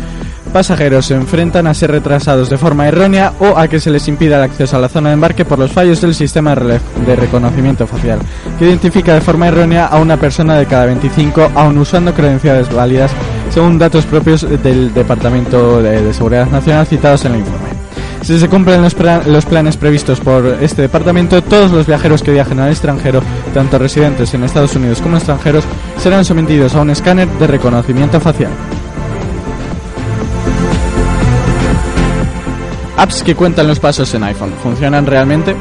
pasajeros 0.53 1.05
se 1.05 1.15
enfrentan 1.15 1.67
a 1.67 1.73
ser 1.73 1.91
retrasados 1.91 2.49
de 2.49 2.57
forma 2.57 2.87
errónea 2.87 3.33
o 3.39 3.57
a 3.57 3.67
que 3.67 3.79
se 3.79 3.91
les 3.91 4.07
impida 4.07 4.37
el 4.37 4.43
acceso 4.43 4.77
a 4.77 4.79
la 4.79 4.89
zona 4.89 5.09
de 5.09 5.15
embarque 5.15 5.45
por 5.45 5.59
los 5.59 5.71
fallos 5.71 6.01
del 6.01 6.15
sistema 6.15 6.55
de 6.55 7.15
reconocimiento 7.15 7.85
facial, 7.85 8.19
que 8.57 8.65
identifica 8.65 9.13
de 9.13 9.21
forma 9.21 9.47
errónea 9.47 9.87
a 9.87 9.99
una 9.99 10.17
persona 10.17 10.57
de 10.57 10.65
cada 10.65 10.85
25, 10.85 11.51
aun 11.53 11.77
usando 11.77 12.13
credenciales 12.13 12.73
válidas, 12.73 13.11
según 13.49 13.77
datos 13.77 14.05
propios 14.05 14.47
del 14.63 14.93
Departamento 14.93 15.81
de, 15.81 16.01
de 16.01 16.13
Seguridad 16.13 16.49
Nacional 16.49 16.87
citados 16.87 17.25
en 17.25 17.33
el 17.33 17.39
informe. 17.39 17.76
Si 18.27 18.37
se 18.37 18.49
cumplen 18.49 18.81
los, 18.81 18.93
planes 19.45 19.77
previstos 19.77 20.19
por 20.19 20.45
este 20.59 20.81
departamento, 20.81 21.41
todos 21.41 21.71
los 21.71 21.87
viajeros 21.87 22.21
que 22.21 22.33
viajen 22.33 22.59
al 22.59 22.71
extranjero, 22.71 23.21
tanto 23.53 23.79
residentes 23.79 24.33
en 24.33 24.43
Estados 24.43 24.75
Unidos 24.75 24.99
como 24.99 25.15
extranjeros, 25.15 25.63
serán 25.97 26.25
sometidos 26.25 26.75
a 26.75 26.81
un 26.81 26.89
escáner 26.89 27.29
de 27.29 27.47
reconocimiento 27.47 28.19
facial. 28.19 28.51
Apps 32.97 33.23
que 33.23 33.33
cuentan 33.33 33.65
los 33.65 33.79
pasos 33.79 34.13
en 34.13 34.25
iPhone, 34.25 34.51
¿funcionan 34.61 35.05
realmente? 35.05 35.55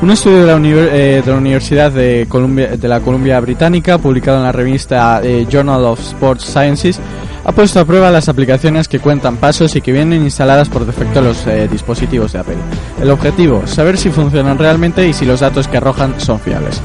Un 0.00 0.12
estudio 0.12 0.46
de 0.46 0.46
la, 0.46 0.68
eh, 0.68 1.20
de 1.20 1.32
la 1.32 1.36
Universidad 1.36 1.90
de, 1.90 2.26
Columbia, 2.28 2.76
de 2.76 2.88
la 2.88 3.00
Columbia 3.00 3.40
Británica, 3.40 3.98
publicado 3.98 4.36
en 4.36 4.44
la 4.44 4.52
revista 4.52 5.20
eh, 5.20 5.48
Journal 5.50 5.84
of 5.84 5.98
Sports 5.98 6.44
Sciences, 6.44 7.00
ha 7.44 7.52
puesto 7.52 7.78
a 7.80 7.84
prueba 7.84 8.10
las 8.10 8.28
aplicaciones 8.28 8.88
que 8.88 8.98
cuentan 9.00 9.36
pasos 9.36 9.76
y 9.76 9.80
que 9.80 9.92
vienen 9.92 10.22
instaladas 10.22 10.68
por 10.68 10.86
defecto 10.86 11.18
en 11.18 11.24
los 11.26 11.46
eh, 11.46 11.68
dispositivos 11.70 12.32
de 12.32 12.38
Apple. 12.38 12.56
El 13.00 13.10
objetivo, 13.10 13.66
saber 13.66 13.98
si 13.98 14.10
funcionan 14.10 14.58
realmente 14.58 15.06
y 15.06 15.12
si 15.12 15.24
los 15.26 15.40
datos 15.40 15.68
que 15.68 15.76
arrojan 15.76 16.14
son 16.18 16.40
fiables. 16.40 16.80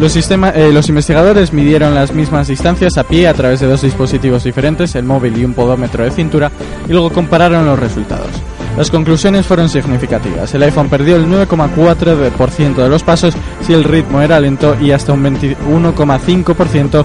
Los, 0.00 0.12
sistema- 0.12 0.50
eh, 0.50 0.72
los 0.72 0.88
investigadores 0.90 1.52
midieron 1.52 1.94
las 1.94 2.12
mismas 2.12 2.48
distancias 2.48 2.98
a 2.98 3.04
pie 3.04 3.26
a 3.28 3.34
través 3.34 3.60
de 3.60 3.66
dos 3.66 3.80
dispositivos 3.82 4.44
diferentes, 4.44 4.94
el 4.94 5.04
móvil 5.04 5.36
y 5.38 5.44
un 5.44 5.54
podómetro 5.54 6.04
de 6.04 6.10
cintura, 6.10 6.50
y 6.88 6.92
luego 6.92 7.10
compararon 7.10 7.64
los 7.66 7.78
resultados. 7.78 8.28
Las 8.76 8.90
conclusiones 8.90 9.46
fueron 9.46 9.70
significativas. 9.70 10.52
El 10.54 10.62
iPhone 10.64 10.90
perdió 10.90 11.16
el 11.16 11.26
9,4% 11.26 12.74
de 12.76 12.88
los 12.90 13.02
pasos 13.02 13.34
si 13.66 13.72
el 13.72 13.84
ritmo 13.84 14.20
era 14.20 14.38
lento 14.38 14.76
y 14.78 14.90
hasta 14.90 15.14
un 15.14 15.24
21,5%, 15.24 17.04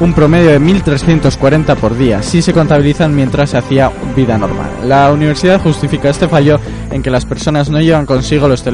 un 0.00 0.12
promedio 0.12 0.50
de 0.50 0.60
1.340 0.60 1.76
por 1.76 1.96
día, 1.96 2.22
si 2.22 2.40
se 2.42 2.52
contabilizan 2.52 3.14
mientras 3.14 3.50
se 3.50 3.58
hacía 3.58 3.90
vida 4.14 4.38
normal. 4.38 4.70
La 4.84 5.10
universidad 5.12 5.60
justifica 5.60 6.08
este 6.08 6.28
fallo 6.28 6.60
en 6.90 7.02
que 7.02 7.10
las 7.10 7.24
personas 7.24 7.68
no 7.70 7.80
llevan 7.80 8.06
consigo 8.06 8.48
los 8.48 8.64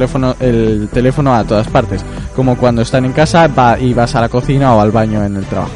el 0.40 0.88
teléfono 0.92 1.34
a 1.34 1.44
todas 1.44 1.68
partes, 1.68 2.04
como 2.36 2.56
cuando 2.56 2.82
están 2.82 3.04
en 3.04 3.12
casa 3.12 3.48
y 3.80 3.94
vas 3.94 4.14
a 4.14 4.20
la 4.20 4.28
cocina 4.28 4.74
o 4.74 4.80
al 4.80 4.90
baño 4.90 5.24
en 5.24 5.36
el 5.36 5.44
trabajo. 5.44 5.72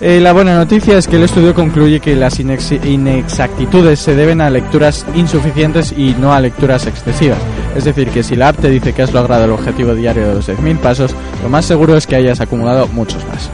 Eh, 0.00 0.18
la 0.18 0.32
buena 0.32 0.56
noticia 0.56 0.96
es 0.96 1.06
que 1.06 1.16
el 1.16 1.24
estudio 1.24 1.54
concluye 1.54 2.00
que 2.00 2.16
las 2.16 2.40
inex- 2.40 2.82
inexactitudes 2.86 4.00
se 4.00 4.14
deben 4.14 4.40
a 4.40 4.48
lecturas 4.48 5.04
insuficientes 5.14 5.92
y 5.92 6.16
no 6.18 6.32
a 6.32 6.40
lecturas 6.40 6.86
excesivas. 6.86 7.36
Es 7.76 7.84
decir, 7.84 8.08
que 8.08 8.22
si 8.22 8.34
la 8.34 8.48
app 8.48 8.56
te 8.58 8.70
dice 8.70 8.94
que 8.94 9.02
has 9.02 9.12
logrado 9.12 9.44
el 9.44 9.50
objetivo 9.50 9.94
diario 9.94 10.26
de 10.26 10.34
los 10.36 10.48
10.000 10.48 10.78
pasos, 10.78 11.14
lo 11.42 11.50
más 11.50 11.66
seguro 11.66 11.96
es 11.98 12.06
que 12.06 12.16
hayas 12.16 12.40
acumulado 12.40 12.88
muchos 12.88 13.22
más. 13.26 13.50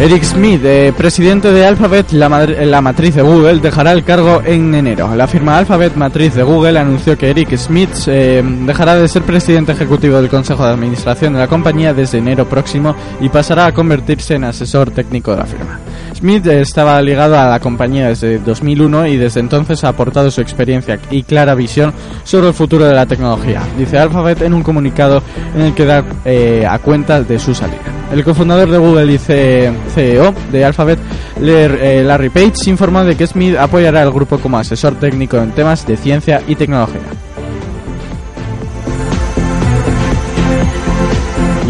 Eric 0.00 0.24
Smith, 0.24 0.60
eh, 0.64 0.92
presidente 0.94 1.52
de 1.52 1.64
Alphabet, 1.64 2.10
la, 2.12 2.28
la 2.28 2.80
matriz 2.80 3.14
de 3.14 3.22
Google, 3.22 3.60
dejará 3.60 3.92
el 3.92 4.04
cargo 4.04 4.42
en 4.44 4.74
enero. 4.74 5.14
La 5.14 5.28
firma 5.28 5.56
Alphabet, 5.56 5.94
matriz 5.94 6.34
de 6.34 6.42
Google, 6.42 6.78
anunció 6.78 7.16
que 7.16 7.30
Eric 7.30 7.56
Smith 7.56 7.90
eh, 8.08 8.42
dejará 8.44 8.96
de 8.96 9.06
ser 9.08 9.22
presidente 9.22 9.72
ejecutivo 9.72 10.16
del 10.16 10.28
Consejo 10.28 10.64
de 10.64 10.72
Administración 10.72 11.34
de 11.34 11.38
la 11.38 11.48
compañía 11.48 11.94
desde 11.94 12.18
enero 12.18 12.46
próximo 12.46 12.94
y 13.20 13.28
pasará 13.28 13.66
a 13.66 13.72
convertirse 13.72 14.34
en 14.34 14.44
asesor 14.44 14.90
técnico 14.90 15.30
de 15.30 15.36
la 15.36 15.46
firma. 15.46 15.80
Smith 16.24 16.46
estaba 16.46 17.02
ligado 17.02 17.38
a 17.38 17.50
la 17.50 17.60
compañía 17.60 18.08
desde 18.08 18.38
2001 18.38 19.08
y 19.08 19.18
desde 19.18 19.40
entonces 19.40 19.84
ha 19.84 19.90
aportado 19.90 20.30
su 20.30 20.40
experiencia 20.40 20.98
y 21.10 21.22
clara 21.22 21.54
visión 21.54 21.92
sobre 22.22 22.48
el 22.48 22.54
futuro 22.54 22.86
de 22.86 22.94
la 22.94 23.04
tecnología, 23.04 23.60
dice 23.76 23.98
Alphabet 23.98 24.40
en 24.40 24.54
un 24.54 24.62
comunicado 24.62 25.22
en 25.54 25.60
el 25.60 25.74
que 25.74 25.84
da 25.84 26.02
eh, 26.24 26.66
a 26.66 26.78
cuenta 26.78 27.22
de 27.22 27.38
su 27.38 27.54
salida. 27.54 27.82
El 28.10 28.24
cofundador 28.24 28.70
de 28.70 28.78
Google 28.78 29.12
y 29.12 29.18
CEO 29.18 30.34
de 30.50 30.64
Alphabet, 30.64 30.98
eh, 31.42 32.02
Larry 32.02 32.30
Page, 32.30 32.70
informó 32.70 33.04
de 33.04 33.18
que 33.18 33.26
Smith 33.26 33.58
apoyará 33.58 34.00
al 34.00 34.10
grupo 34.10 34.38
como 34.38 34.56
asesor 34.56 34.94
técnico 34.94 35.36
en 35.36 35.52
temas 35.52 35.86
de 35.86 35.98
ciencia 35.98 36.40
y 36.48 36.54
tecnología. 36.54 37.02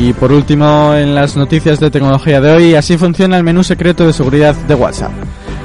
Y 0.06 0.12
por 0.12 0.32
último, 0.32 0.94
en 0.94 1.14
las 1.14 1.34
noticias 1.34 1.80
de 1.80 1.90
tecnología 1.90 2.38
de 2.38 2.52
hoy, 2.52 2.74
así 2.74 2.98
funciona 2.98 3.38
el 3.38 3.42
menú 3.42 3.64
secreto 3.64 4.06
de 4.06 4.12
seguridad 4.12 4.54
de 4.54 4.74
WhatsApp. 4.74 5.12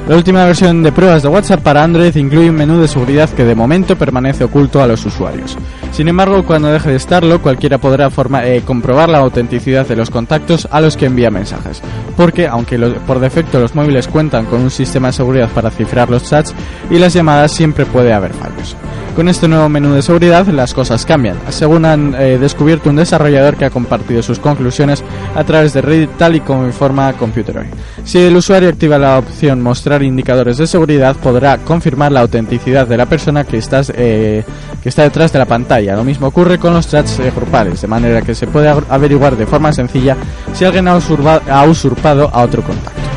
La 0.10 0.16
última 0.16 0.44
versión 0.44 0.82
de 0.82 0.92
pruebas 0.92 1.22
de 1.22 1.30
WhatsApp 1.30 1.62
para 1.62 1.84
Android 1.84 2.16
incluye 2.16 2.50
un 2.50 2.56
menú 2.56 2.80
de 2.82 2.88
seguridad 2.88 3.30
que 3.30 3.46
de 3.46 3.54
momento 3.54 3.96
permanece 3.96 4.44
oculto 4.44 4.82
a 4.82 4.88
los 4.88 5.06
usuarios. 5.06 5.56
Sin 5.92 6.08
embargo, 6.08 6.44
cuando 6.44 6.70
deje 6.70 6.90
de 6.90 6.96
estarlo, 6.96 7.40
cualquiera 7.44 7.78
podrá 7.78 8.10
forma- 8.10 8.44
eh, 8.44 8.64
comprobar 8.66 9.08
la 9.08 9.20
autenticidad 9.20 9.86
de 9.88 9.96
los 9.96 10.10
contactos 10.10 10.68
a 10.72 10.82
los 10.82 10.98
que 10.98 11.06
envía 11.06 11.30
mensajes. 11.30 11.84
Porque, 12.18 12.48
aunque 12.48 12.80
por 13.06 13.20
defecto 13.20 13.60
los 13.60 13.76
móviles 13.76 14.08
cuentan 14.08 14.48
con 14.48 14.62
un 14.62 14.72
sistema 14.72 15.10
de 15.10 15.14
seguridad 15.14 15.50
para 15.50 15.70
cifrar 15.70 16.10
los 16.10 16.24
chats 16.24 16.56
y 16.90 16.98
las 16.98 17.14
llamadas, 17.14 17.52
siempre 17.52 17.86
puede 17.86 18.12
haber 18.12 18.34
fallos. 18.34 18.76
Con 19.16 19.28
este 19.28 19.48
nuevo 19.48 19.68
menú 19.70 19.94
de 19.94 20.02
seguridad 20.02 20.48
las 20.48 20.74
cosas 20.74 21.06
cambian, 21.06 21.36
según 21.50 21.84
han 21.84 22.16
eh, 22.18 22.38
descubierto 22.40 22.90
un 22.90 22.96
desarrollador 22.96 23.58
que 23.58 23.66
ha 23.66 23.70
compartido 23.70 24.24
sus 24.24 24.40
conclusiones 24.40 25.04
a 25.36 25.44
través 25.44 25.74
de 25.74 25.82
Reddit 25.82 26.12
tal 26.18 26.36
y 26.36 26.40
como 26.40 26.66
informa 26.66 27.12
Computeroid. 27.14 27.68
Si 28.06 28.18
el 28.20 28.38
usuario 28.38 28.70
activa 28.70 28.98
la 28.98 29.18
opción 29.18 29.62
mostrar 29.62 29.99
indicadores 30.04 30.58
de 30.58 30.68
seguridad 30.68 31.16
podrá 31.16 31.58
confirmar 31.58 32.12
la 32.12 32.22
autenticidad 32.22 32.88
de 32.88 32.98
la 32.98 33.06
persona 33.06 33.44
que, 33.44 33.58
estás, 33.58 33.92
eh, 33.96 34.44
que 34.82 34.90
está 34.90 35.04
detrás 35.04 35.32
de 35.34 35.40
la 35.40 35.46
pantalla. 35.46 35.96
Lo 35.96 36.04
mismo 36.04 36.28
ocurre 36.28 36.58
con 36.58 36.74
los 36.74 36.88
chats 36.90 37.20
eh, 37.20 37.32
grupales, 37.36 37.82
de 37.82 37.88
manera 37.88 38.22
que 38.22 38.36
se 38.36 38.48
puede 38.48 38.70
averiguar 38.90 39.36
de 39.36 39.46
forma 39.46 39.72
sencilla 39.74 40.16
si 40.54 40.66
alguien 40.66 40.88
ha, 40.88 40.96
usurba- 40.96 41.42
ha 41.50 41.64
usurpado 41.66 42.30
a 42.34 42.42
otro 42.44 42.62
contacto. 42.64 43.09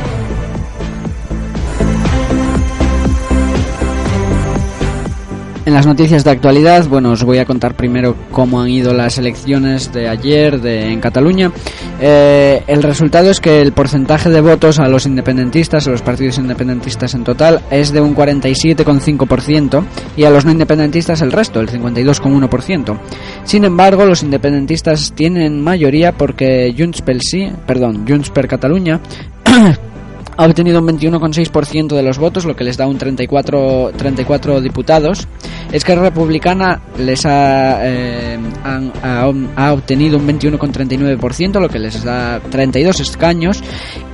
En 5.65 5.75
las 5.75 5.87
noticias 5.87 6.25
de 6.25 6.31
actualidad, 6.33 6.89
bueno, 6.89 7.13
os 7.13 7.23
voy 7.23 7.39
a 7.39 7.45
contar 7.45 7.77
primero 7.77 8.17
cómo 8.33 8.61
han 8.61 8.69
ido 8.69 8.93
las 8.93 9.19
elecciones 9.19 9.93
de 9.93 10.09
ayer 10.09 10.61
de, 10.61 10.91
en 10.91 11.01
Cataluña. 11.01 11.53
Eh, 12.01 12.65
el 12.67 12.83
resultado 12.83 13.31
es 13.31 13.39
que 13.39 13.61
el 13.61 13.71
porcentaje 13.71 14.29
de 14.29 14.41
votos 14.41 14.81
a 14.81 14.89
los 14.89 15.07
independentistas, 15.07 15.87
a 15.87 15.93
los 15.93 16.03
partidos 16.03 16.39
independentistas 16.39 17.15
en 17.15 17.23
total, 17.23 17.63
es 17.71 17.93
de 17.93 18.01
un 18.01 18.17
47,5% 18.17 19.85
y 20.17 20.25
a 20.25 20.31
los 20.31 20.45
no 20.45 20.51
independentistas 20.51 21.23
el 21.23 21.31
resto, 21.31 21.61
el 21.61 21.71
52,1%. 21.71 22.99
Sin 23.45 23.65
embargo, 23.65 24.05
los 24.05 24.25
independentistas 24.25 25.13
tienen 25.15 25.63
mayoría 25.63 26.11
porque 26.11 26.75
Junts 26.77 27.03
pel 27.03 27.21
Sí, 27.23 27.49
perdón, 27.69 28.05
Junts 28.09 28.31
per 28.31 28.49
Catalunya 28.49 29.01
ha 30.37 30.47
obtenido 30.47 30.81
un 30.81 30.87
21,6% 30.89 31.95
de 31.95 32.03
los 32.03 32.19
votos, 32.19 32.45
lo 32.45 32.57
que 32.57 32.65
les 32.65 32.77
da 32.77 32.87
un 32.87 32.99
34, 32.99 33.93
34 33.97 34.61
diputados. 34.61 35.29
Esquerra 35.73 36.03
Republicana 36.03 36.83
les 36.99 37.25
ha, 37.27 37.79
eh, 37.83 38.39
han- 38.65 38.93
ha, 39.03 39.31
ha 39.57 39.73
obtenido 39.73 40.19
un 40.19 40.27
21,39%, 40.27 41.61
lo 41.61 41.69
que 41.69 41.79
les 41.79 42.03
da 42.05 42.41
32 42.51 43.01
escaños. 43.01 43.63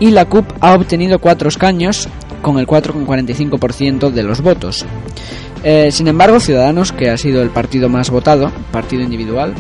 Y 0.01 0.11
la 0.11 0.25
CUP 0.27 0.47
ha 0.61 0.75
obtenido 0.75 1.19
4 1.19 1.49
escaños, 1.49 2.09
con 2.43 2.59
el 2.59 2.67
4,45% 2.67 4.11
de 4.11 4.23
los 4.23 4.41
votos. 4.41 4.85
Eh, 5.65 5.91
sin 5.91 6.09
embargo, 6.09 6.41
Ciudadanos, 6.41 6.93
que 6.93 7.11
ha 7.11 7.17
sido 7.17 7.43
el 7.43 7.51
partido 7.51 7.89
más 7.89 8.11
votado, 8.11 8.51
partido 8.71 9.03
individual, 9.03 9.55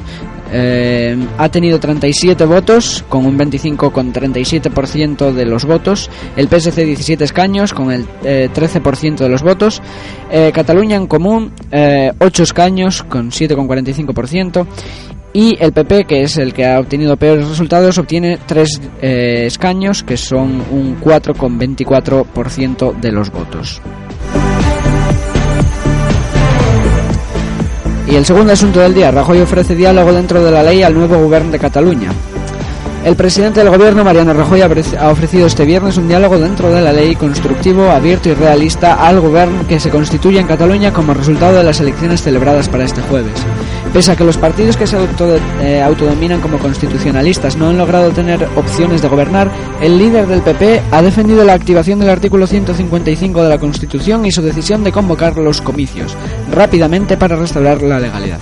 eh, 0.51 1.17
ha 1.37 1.49
tenido 1.51 1.79
37 1.79 2.45
votos 2.47 3.05
con 3.09 3.27
un 3.27 3.37
25,37% 3.39 5.33
de 5.33 5.45
los 5.45 5.65
votos. 5.65 6.11
El 6.37 6.49
PSC 6.49 6.85
17 6.85 7.25
escaños 7.25 7.75
con 7.75 7.93
el 7.93 8.07
eh, 8.25 8.49
13% 8.53 9.17
de 9.17 9.29
los 9.29 9.43
votos. 9.43 9.83
Eh, 10.31 10.51
Cataluña 10.55 10.97
en 10.97 11.07
común 11.07 11.53
8 11.71 12.43
escaños 12.43 13.03
con 13.03 13.31
7,45%. 13.31 14.67
Y 15.35 15.59
el 15.61 15.73
PP, 15.73 16.07
que 16.07 16.23
es 16.23 16.39
el 16.39 16.55
que 16.55 16.65
ha 16.67 16.81
obtenido 16.81 17.19
peores 17.19 17.47
resultados, 17.47 17.99
obtiene 17.99 18.39
3 18.47 18.81
escaños, 19.03 20.03
que 20.03 20.17
son 20.17 20.63
un 20.71 20.99
4,24% 21.01 22.95
de 22.99 23.13
los 23.13 23.31
votos. 23.31 23.83
Y 28.11 28.15
el 28.17 28.25
segundo 28.25 28.53
asunto 28.53 28.81
del 28.81 28.95
día, 28.95 29.11
Rajoy 29.11 29.41
ofrece 29.41 29.75
diálogo 29.75 30.13
dentro 30.13 30.43
de 30.43 30.51
la 30.51 30.63
ley 30.63 30.83
al 30.83 30.95
nuevo 30.95 31.19
gobierno 31.19 31.51
de 31.53 31.59
Cataluña. 31.59 32.11
El 33.05 33.15
presidente 33.17 33.61
del 33.61 33.71
gobierno, 33.71 34.03
Mariano 34.03 34.33
Rajoy, 34.33 34.63
ha 34.63 34.69
ofrec- 34.69 34.99
ha 34.99 35.11
ofrecido 35.11 35.47
este 35.47 35.65
viernes 35.65 35.97
un 35.99 36.09
diálogo 36.09 36.39
dentro 36.39 36.71
de 36.71 36.81
la 36.81 36.93
ley 36.93 37.15
constructivo, 37.17 37.91
abierto 37.91 38.29
y 38.29 38.35
realista 38.35 38.95
al 38.95 39.21
gobierno 39.21 39.67
que 39.69 39.79
se 39.79 39.91
constituye 39.91 40.41
en 40.41 40.47
Cataluña 40.47 40.93
como 40.93 41.15
resultado 41.15 41.57
de 41.59 41.65
las 41.65 41.81
elecciones 41.81 42.23
celebradas 42.23 42.69
para 42.69 42.85
este 42.85 43.03
jueves. 43.03 43.33
Pese 43.99 44.13
a 44.13 44.17
que 44.17 44.23
los 44.23 44.39
partidos 44.39 44.77
que 44.77 44.87
se 44.87 44.97
eh, 44.97 45.83
autodominan 45.83 46.41
como 46.41 46.61
constitucionalistas 46.61 47.57
no 47.57 47.69
han 47.69 47.79
logrado 47.79 48.13
tener 48.13 48.49
opciones 48.55 49.03
de 49.03 49.09
gobernar, 49.09 49.51
el 49.81 49.99
líder 49.99 50.29
del 50.29 50.41
PP 50.41 50.83
ha 50.93 51.03
defendido 51.03 51.45
la 51.45 51.55
activación 51.55 51.99
del 51.99 52.11
artículo 52.11 52.47
155 52.47 53.43
de 53.43 53.49
la 53.49 53.59
Constitución 53.59 54.25
y 54.25 54.31
su 54.31 54.41
decisión 54.41 54.85
de 54.85 54.93
convocar 54.93 55.37
los 55.37 55.61
comicios 55.61 56.17
rápidamente 56.53 57.17
para 57.17 57.35
restaurar 57.35 57.83
la 57.83 57.99
legalidad. 57.99 58.39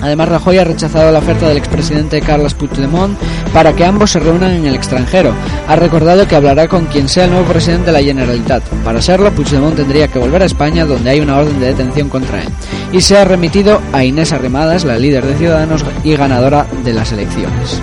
Además, 0.00 0.28
Rajoy 0.28 0.58
ha 0.58 0.64
rechazado 0.64 1.12
la 1.12 1.18
oferta 1.18 1.48
del 1.48 1.58
expresidente 1.58 2.20
Carles 2.20 2.54
Puigdemont 2.54 3.18
para 3.52 3.72
que 3.72 3.84
ambos 3.84 4.10
se 4.10 4.20
reúnan 4.20 4.52
en 4.52 4.66
el 4.66 4.74
extranjero. 4.74 5.34
Ha 5.68 5.76
recordado 5.76 6.26
que 6.26 6.36
hablará 6.36 6.68
con 6.68 6.86
quien 6.86 7.08
sea 7.08 7.24
el 7.24 7.30
nuevo 7.30 7.46
presidente 7.46 7.86
de 7.86 7.92
la 7.92 8.02
Generalitat. 8.02 8.62
Para 8.84 9.02
serlo, 9.02 9.30
Puigdemont 9.32 9.76
tendría 9.76 10.08
que 10.08 10.18
volver 10.18 10.42
a 10.42 10.46
España, 10.46 10.86
donde 10.86 11.10
hay 11.10 11.20
una 11.20 11.38
orden 11.38 11.60
de 11.60 11.66
detención 11.66 12.08
contra 12.08 12.42
él. 12.42 12.48
Y 12.92 13.00
se 13.00 13.18
ha 13.18 13.24
remitido 13.24 13.80
a 13.92 14.04
Inés 14.04 14.32
Arrimadas, 14.32 14.84
la 14.84 14.98
líder 14.98 15.26
de 15.26 15.36
Ciudadanos 15.36 15.84
y 16.04 16.16
ganadora 16.16 16.66
de 16.84 16.92
las 16.92 17.12
elecciones. 17.12 17.80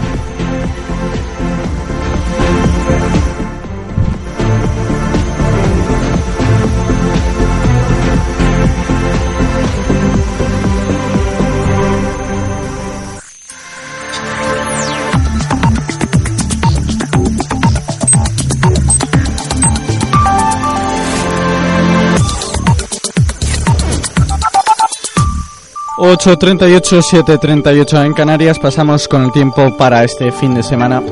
...8.38, 26.07 27.01
7.38 27.01 28.05
en 28.05 28.13
Canarias. 28.13 28.57
Pasamos 28.59 29.09
con 29.09 29.25
el 29.25 29.31
tiempo 29.33 29.75
para 29.75 30.05
este 30.05 30.31
fin 30.31 30.53
de 30.53 30.63
semana. 30.63 31.03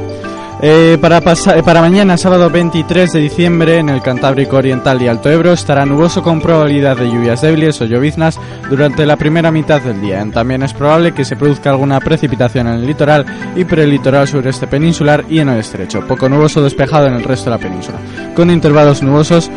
Eh, 0.62 0.98
para, 1.02 1.18
eh, 1.18 1.64
para 1.66 1.82
mañana, 1.82 2.16
sábado 2.16 2.50
23 2.50 3.12
de 3.12 3.20
diciembre, 3.20 3.80
en 3.80 3.90
el 3.90 4.02
Cantábrico 4.02 4.56
Oriental 4.56 5.02
y 5.02 5.10
Alto 5.10 5.30
Ebro, 5.30 5.52
estará 5.52 5.86
nuboso 5.86 6.24
con 6.24 6.40
probabilidad 6.40 6.96
de 6.96 7.12
lluvias 7.12 7.42
débiles 7.42 7.82
o 7.82 7.86
lloviznas 7.86 8.40
durante 8.70 9.06
la 9.06 9.18
primera 9.18 9.52
mitad 9.52 9.82
del 9.82 10.00
día. 10.00 10.26
También 10.34 10.64
es 10.64 10.74
probable 10.74 11.12
que 11.12 11.26
se 11.26 11.36
produzca 11.36 11.72
alguna 11.72 12.00
precipitación 12.00 12.68
en 12.68 12.76
el 12.76 12.88
litoral 12.88 13.26
y 13.54 13.66
prelitoral 13.66 14.30
sureste 14.30 14.66
peninsular 14.66 15.26
y 15.28 15.40
en 15.40 15.50
el 15.50 15.60
estrecho. 15.60 16.08
Poco 16.08 16.30
nuboso 16.30 16.64
despejado 16.64 17.08
en 17.08 17.16
el 17.16 17.24
resto 17.26 17.50
de 17.50 17.58
la 17.58 17.62
península, 17.62 18.00
con 18.34 18.50
intervalos 18.50 19.04
nubosos 19.04 19.52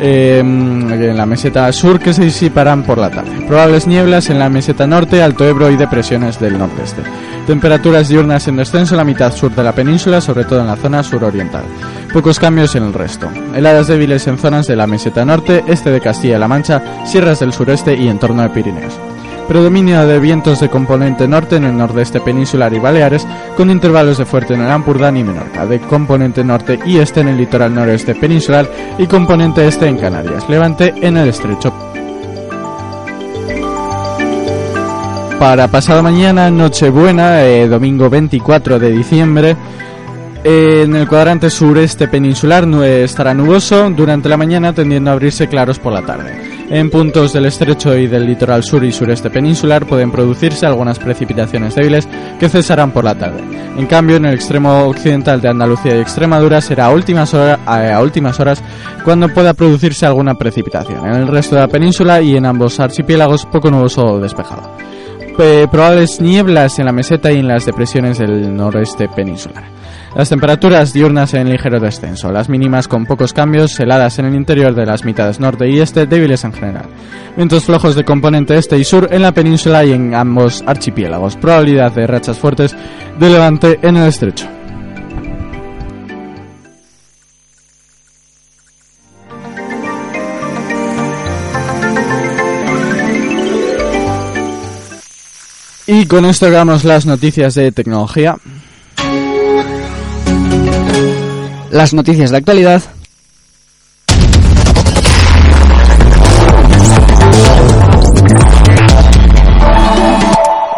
eh, 0.00 0.38
en 0.40 1.16
la 1.16 1.26
meseta 1.26 1.70
sur 1.72 1.98
que 1.98 2.12
se 2.12 2.24
disiparán 2.24 2.82
por 2.82 2.98
la 2.98 3.10
tarde. 3.10 3.46
Probables 3.46 3.86
nieblas 3.86 4.30
en 4.30 4.38
la 4.38 4.48
meseta 4.48 4.86
norte, 4.86 5.22
Alto 5.22 5.44
Ebro 5.44 5.70
y 5.70 5.76
depresiones 5.76 6.38
del 6.40 6.58
nordeste. 6.58 7.02
Temperaturas 7.46 8.08
diurnas 8.08 8.48
en 8.48 8.56
descenso 8.56 8.94
en 8.94 8.98
la 8.98 9.04
mitad 9.04 9.32
sur 9.32 9.54
de 9.54 9.62
la 9.62 9.72
península, 9.72 10.20
sobre 10.20 10.44
todo 10.44 10.60
en 10.60 10.66
la 10.66 10.76
zona 10.76 11.02
suroriental. 11.02 11.64
Pocos 12.12 12.38
cambios 12.38 12.74
en 12.74 12.84
el 12.84 12.92
resto. 12.92 13.28
Heladas 13.54 13.86
débiles 13.86 14.26
en 14.26 14.38
zonas 14.38 14.66
de 14.66 14.76
la 14.76 14.86
meseta 14.86 15.24
norte, 15.24 15.64
este 15.68 15.90
de 15.90 16.00
Castilla-La 16.00 16.48
Mancha, 16.48 16.82
sierras 17.04 17.40
del 17.40 17.52
sureste 17.52 17.94
y 17.94 18.08
entorno 18.08 18.42
de 18.42 18.50
Pirineos. 18.50 18.98
Predominio 19.48 20.04
de 20.06 20.18
vientos 20.18 20.58
de 20.58 20.68
componente 20.68 21.28
norte 21.28 21.56
en 21.56 21.64
el 21.64 21.76
nordeste 21.76 22.20
peninsular 22.20 22.74
y 22.74 22.80
Baleares, 22.80 23.26
con 23.56 23.70
intervalos 23.70 24.18
de 24.18 24.24
fuerte 24.24 24.54
en 24.54 24.62
el 24.62 24.70
Ampurdán 24.70 25.16
y 25.16 25.22
Menorca, 25.22 25.64
de 25.66 25.78
componente 25.80 26.42
norte 26.42 26.80
y 26.84 26.98
este 26.98 27.20
en 27.20 27.28
el 27.28 27.36
litoral 27.36 27.72
noroeste 27.72 28.16
peninsular 28.16 28.68
y 28.98 29.06
componente 29.06 29.66
este 29.68 29.86
en 29.86 29.98
Canarias, 29.98 30.48
levante 30.48 30.92
en 31.00 31.16
el 31.16 31.28
estrecho. 31.28 31.72
Para 35.38 35.68
pasado 35.68 36.02
mañana, 36.02 36.50
Nochebuena, 36.50 37.44
eh, 37.44 37.68
domingo 37.68 38.10
24 38.10 38.80
de 38.80 38.90
diciembre, 38.90 39.56
eh, 40.42 40.82
en 40.84 40.96
el 40.96 41.06
cuadrante 41.06 41.50
sureste 41.50 42.08
peninsular 42.08 42.64
estará 42.64 43.32
nuboso 43.32 43.90
durante 43.90 44.28
la 44.28 44.36
mañana 44.36 44.72
tendiendo 44.72 45.10
a 45.10 45.12
abrirse 45.12 45.46
claros 45.46 45.78
por 45.78 45.92
la 45.92 46.02
tarde. 46.02 46.55
En 46.68 46.90
puntos 46.90 47.32
del 47.32 47.46
estrecho 47.46 47.96
y 47.96 48.08
del 48.08 48.26
litoral 48.26 48.64
sur 48.64 48.82
y 48.82 48.90
sureste 48.90 49.30
peninsular 49.30 49.86
pueden 49.86 50.10
producirse 50.10 50.66
algunas 50.66 50.98
precipitaciones 50.98 51.76
débiles 51.76 52.08
que 52.40 52.48
cesarán 52.48 52.90
por 52.90 53.04
la 53.04 53.14
tarde. 53.14 53.40
En 53.78 53.86
cambio, 53.86 54.16
en 54.16 54.24
el 54.26 54.34
extremo 54.34 54.84
occidental 54.86 55.40
de 55.40 55.48
Andalucía 55.48 55.96
y 55.96 56.00
Extremadura 56.00 56.60
será 56.60 56.86
a 56.86 56.90
últimas, 56.90 57.32
horas 58.40 58.62
cuando 59.04 59.28
pueda 59.28 59.54
producirse 59.54 60.06
alguna 60.06 60.34
precipitación. 60.34 61.06
En 61.06 61.14
el 61.14 61.28
resto 61.28 61.54
de 61.54 61.60
la 61.60 61.68
península 61.68 62.20
y 62.20 62.36
en 62.36 62.46
ambos 62.46 62.80
archipiélagos 62.80 63.46
poco 63.46 63.70
nuboso 63.70 64.02
o 64.04 64.18
despejado. 64.18 64.68
Pe- 65.36 65.68
probables 65.68 66.20
nieblas 66.20 66.78
en 66.80 66.86
la 66.86 66.92
meseta 66.92 67.30
y 67.30 67.38
en 67.38 67.48
las 67.48 67.64
depresiones 67.64 68.18
del 68.18 68.56
noreste 68.56 69.08
peninsular. 69.08 69.64
Las 70.16 70.30
temperaturas 70.30 70.94
diurnas 70.94 71.34
en 71.34 71.50
ligero 71.50 71.78
descenso, 71.78 72.32
las 72.32 72.48
mínimas 72.48 72.88
con 72.88 73.04
pocos 73.04 73.34
cambios, 73.34 73.78
heladas 73.78 74.18
en 74.18 74.24
el 74.24 74.34
interior 74.34 74.74
de 74.74 74.86
las 74.86 75.04
mitades 75.04 75.38
norte 75.38 75.68
y 75.68 75.78
este, 75.78 76.06
débiles 76.06 76.42
en 76.42 76.54
general. 76.54 76.86
Vientos 77.36 77.64
flojos 77.64 77.94
de 77.94 78.02
componente 78.02 78.56
este 78.56 78.78
y 78.78 78.84
sur 78.84 79.08
en 79.10 79.20
la 79.20 79.32
península 79.32 79.84
y 79.84 79.92
en 79.92 80.14
ambos 80.14 80.64
archipiélagos. 80.66 81.36
Probabilidad 81.36 81.92
de 81.92 82.06
rachas 82.06 82.38
fuertes 82.38 82.74
de 83.18 83.28
levante 83.28 83.78
en 83.82 83.98
el 83.98 84.08
estrecho. 84.08 84.48
Y 95.86 96.06
con 96.06 96.24
esto 96.24 96.46
acabamos 96.46 96.84
las 96.84 97.04
noticias 97.04 97.54
de 97.54 97.70
tecnología. 97.70 98.38
Las 101.76 101.92
noticias 101.92 102.30
de 102.30 102.38
actualidad. 102.38 102.82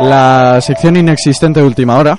La 0.01 0.61
sección 0.61 0.97
inexistente 0.97 1.61
de 1.61 1.67
última 1.67 1.99
hora. 1.99 2.19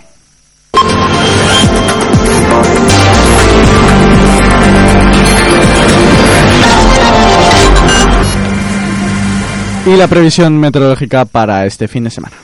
Y 9.86 9.98
la 9.98 10.08
previsión 10.08 10.58
meteorológica 10.58 11.26
para 11.26 11.66
este 11.66 11.90
fin 11.90 12.06
de 12.06 12.12
semana. 12.12 12.38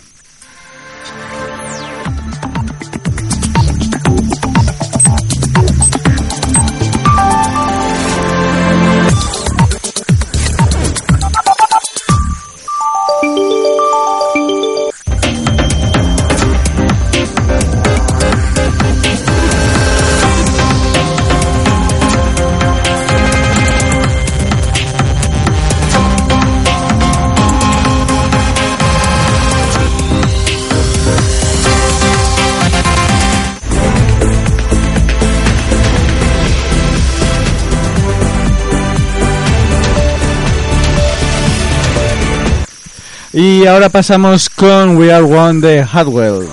Y 43.38 43.68
ahora 43.68 43.90
pasamos 43.90 44.50
con 44.50 44.96
We 44.96 45.12
Are 45.12 45.22
One 45.26 45.60
de 45.60 45.84
Hadwell. 45.84 46.48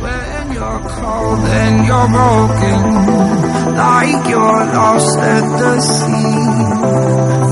When 0.00 0.52
you're 0.54 0.80
cold 0.80 1.44
and 1.44 1.84
you're 1.86 2.08
broken, 2.08 2.80
like 3.76 4.30
you're 4.30 4.64
lost 4.72 5.18
at 5.18 5.44
the 5.60 5.80
sea. 5.82 6.40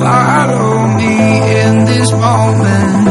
Follow 0.00 0.88
me 0.96 1.16
in 1.60 1.84
this 1.84 2.10
moment 2.10 3.08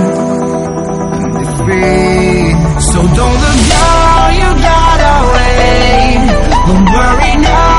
and 1.14 1.34
be 1.38 1.46
free. 1.62 2.58
So 2.82 3.00
don't 3.14 3.38
look 3.46 3.60
down, 3.70 4.34
you 4.42 4.50
gotta 4.58 5.14
wait. 5.38 6.18
Don't 6.66 6.86
worry 6.98 7.34
now, 7.46 7.77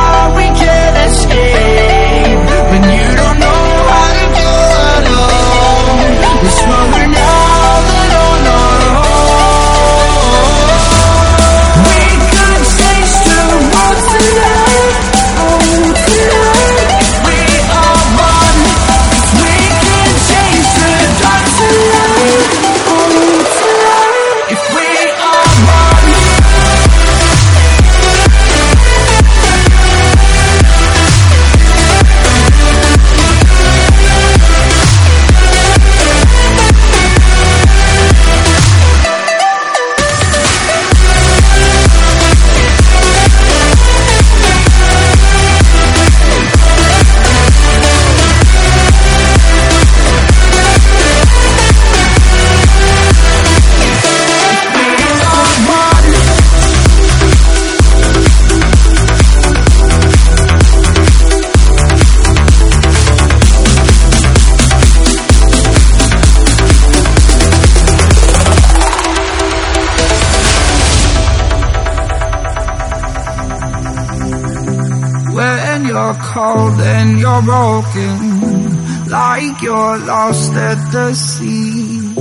cold 76.21 76.81
and 76.81 77.19
you're 77.19 77.43
broken, 77.43 79.09
like 79.09 79.63
you're 79.63 79.99
lost 79.99 80.53
at 80.53 80.81
the 80.93 81.15
sea. 81.15 82.15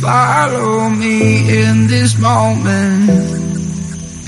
Follow 0.00 0.90
me 0.90 1.62
in 1.62 1.86
this 1.86 2.18
moment 2.18 3.10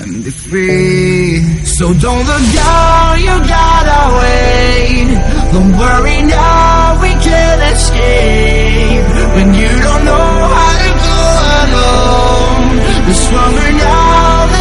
and 0.01 0.23
be 0.23 0.31
free. 0.31 1.39
So 1.65 1.93
don't 1.93 2.25
look 2.25 2.45
down, 2.53 3.19
you 3.19 3.35
gotta 3.57 4.01
wait. 4.19 5.09
Don't 5.53 5.73
worry 5.77 6.21
now, 6.23 7.01
we 7.01 7.11
can 7.27 7.57
escape. 7.73 9.07
When 9.35 9.53
you 9.53 9.71
don't 9.87 10.03
know 10.09 10.29
how 10.55 10.73
to 10.83 10.91
go 11.07 11.19
alone, 11.63 12.65
we're 13.05 13.21
stronger 13.25 13.71
now 13.71 14.56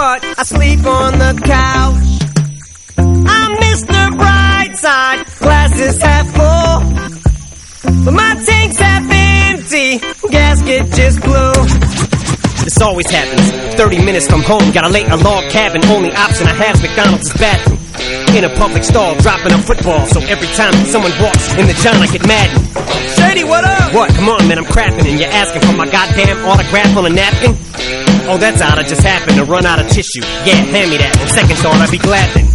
but 0.00 0.24
I 0.24 0.42
sleep 0.44 0.82
on 0.86 1.12
the 1.20 1.32
couch. 1.44 2.08
I'm 2.96 3.52
Mr. 3.60 4.00
Brightside, 4.16 5.20
glasses 5.44 6.00
half 6.00 6.26
full. 6.32 6.76
But 8.04 8.14
my 8.14 8.32
tank's 8.48 8.78
half 8.80 9.04
empty, 9.04 10.00
gasket 10.32 10.88
just 10.96 11.20
blew. 11.20 11.52
This 12.64 12.80
always 12.80 13.10
happens. 13.10 13.76
30 13.76 14.02
minutes 14.02 14.26
from 14.26 14.40
home, 14.40 14.72
gotta 14.72 14.88
lay 14.88 15.04
a 15.04 15.16
log 15.16 15.44
cabin. 15.50 15.84
Only 15.92 16.12
option 16.12 16.46
I 16.46 16.54
have 16.64 16.80
McDonald's 16.80 17.30
bathroom. 17.36 17.76
In 18.34 18.44
a 18.44 18.52
public 18.56 18.84
stall, 18.84 19.14
dropping 19.20 19.52
a 19.52 19.58
football. 19.58 20.06
So 20.06 20.20
every 20.20 20.48
time 20.56 20.72
someone 20.88 21.12
walks 21.20 21.52
in 21.60 21.66
the 21.66 21.76
john, 21.84 22.00
I 22.00 22.06
get 22.06 22.26
mad. 22.26 22.48
Shady, 23.20 23.44
what 23.44 23.64
up? 23.64 23.92
What? 23.92 24.08
Come 24.16 24.30
on, 24.30 24.48
man, 24.48 24.56
I'm 24.56 24.64
crapping 24.64 25.04
and 25.04 25.20
you're 25.20 25.28
asking 25.28 25.60
for 25.60 25.76
my 25.76 25.84
goddamn 25.84 26.40
autograph 26.46 26.96
on 26.96 27.04
a 27.04 27.10
napkin? 27.10 28.09
Oh, 28.30 28.38
that's 28.38 28.62
odd. 28.62 28.78
I 28.78 28.84
just 28.84 29.02
happened 29.02 29.38
to 29.38 29.44
run 29.44 29.66
out 29.66 29.80
of 29.80 29.88
tissue. 29.88 30.20
Yeah, 30.46 30.62
hand 30.70 30.88
me 30.92 30.98
that. 30.98 31.18
On 31.18 31.26
second 31.26 31.58
thought, 31.58 31.74
I'd 31.82 31.90
be 31.90 31.98
glad 31.98 32.30
then. 32.30 32.46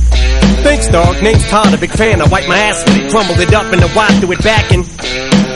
Thanks, 0.63 0.87
dog. 0.87 1.21
Name's 1.21 1.43
Todd, 1.49 1.73
a 1.73 1.77
big 1.77 1.91
fan. 1.91 2.21
I 2.21 2.27
wiped 2.29 2.47
my 2.47 2.57
ass 2.57 2.81
with 2.87 2.95
it, 2.95 3.11
crumbled 3.11 3.39
it 3.41 3.53
up, 3.53 3.73
and 3.73 3.83
I 3.83 4.19
threw 4.19 4.31
it 4.31 4.41
back 4.41 4.71
and 4.71 4.87